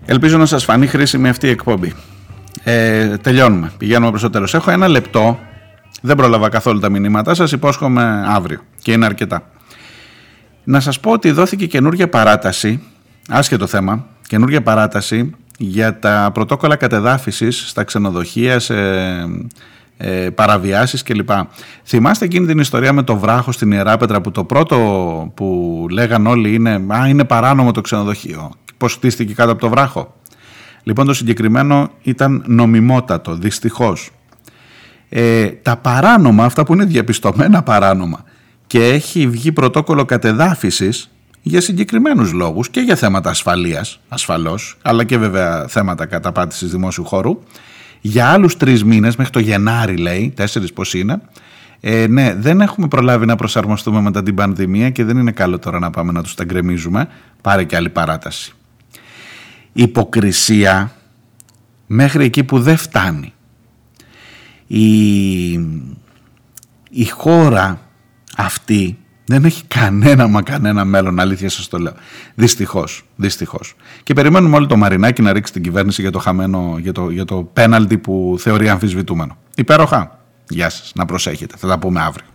[0.06, 1.94] Ελπίζω να σας φανεί χρήσιμη αυτή η εκπομπή.
[2.64, 4.54] Ε, τελειώνουμε, πηγαίνουμε προς το τέλος.
[4.54, 5.40] Έχω ένα λεπτό
[6.02, 9.44] Δεν πρόλαβα καθόλου τα μηνύματά σας, υπόσχομαι αύριο και είναι αρκετά.
[10.64, 12.84] Να σας πω ότι δόθηκε καινούργια παράταση,
[13.30, 18.76] άσχετο θέμα, καινούργια παράταση για τα πρωτόκολλα κατεδάφισης στα ξενοδοχεία, σε
[19.98, 21.30] ε, παραβιάσεις κλπ.
[21.84, 24.78] Θυμάστε εκείνη την ιστορία με το βράχος στην Ιεράπετρα που το πρώτο
[25.36, 28.52] που λέγαν όλοι είναι «Α, είναι παράνομο το ξενοδοχείο».
[28.78, 30.14] Πώς χτίστηκε κάτω από το βράχο.
[30.84, 34.10] Λοιπόν το συγκεκριμένο ήταν νομιμότατο, δυστυχώς.
[35.10, 38.24] Ε, τα παράνομα, αυτά που είναι διαπιστωμένα παράνομα
[38.68, 41.10] και έχει βγει πρωτόκολλο κατεδάφισης
[41.42, 47.40] για συγκεκριμένους λόγους και για θέματα ασφαλείας, ασφαλώς, αλλά και βέβαια θέματα καταπάτησης δημόσιου χώρου,
[48.02, 51.22] για άλλους τρεις μήνες, μέχρι το Γενάρη λέει, τέσσερις πώς είναι,
[51.86, 55.80] ε, ναι, δεν έχουμε προλάβει να προσαρμοστούμε μετά την πανδημία και δεν είναι καλό τώρα
[55.80, 57.08] να πάμε να τους τα γκρεμίζουμε.
[57.42, 58.54] Πάρε και άλλη παράταση.
[59.74, 60.92] Υποκρισία
[61.88, 63.34] μέχρι εκεί που δεν φτάνει.
[64.68, 65.52] Η,
[66.90, 67.82] η χώρα
[68.38, 71.94] αυτή δεν έχει κανένα μα κανένα μέλλον, αλήθεια σας το λέω.
[72.36, 73.76] Δυστυχώς, δυστυχώς.
[74.04, 77.26] Και περιμένουμε όλοι το Μαρινάκι να ρίξει την κυβέρνηση για το χαμένο, για το, για
[77.26, 79.38] το πέναλτι που θεωρεί αμφισβητούμενο.
[79.56, 80.20] Υπέροχα.
[80.50, 81.56] Γεια σας, να προσέχετε.
[81.58, 82.26] Θα τα πούμε αύριο.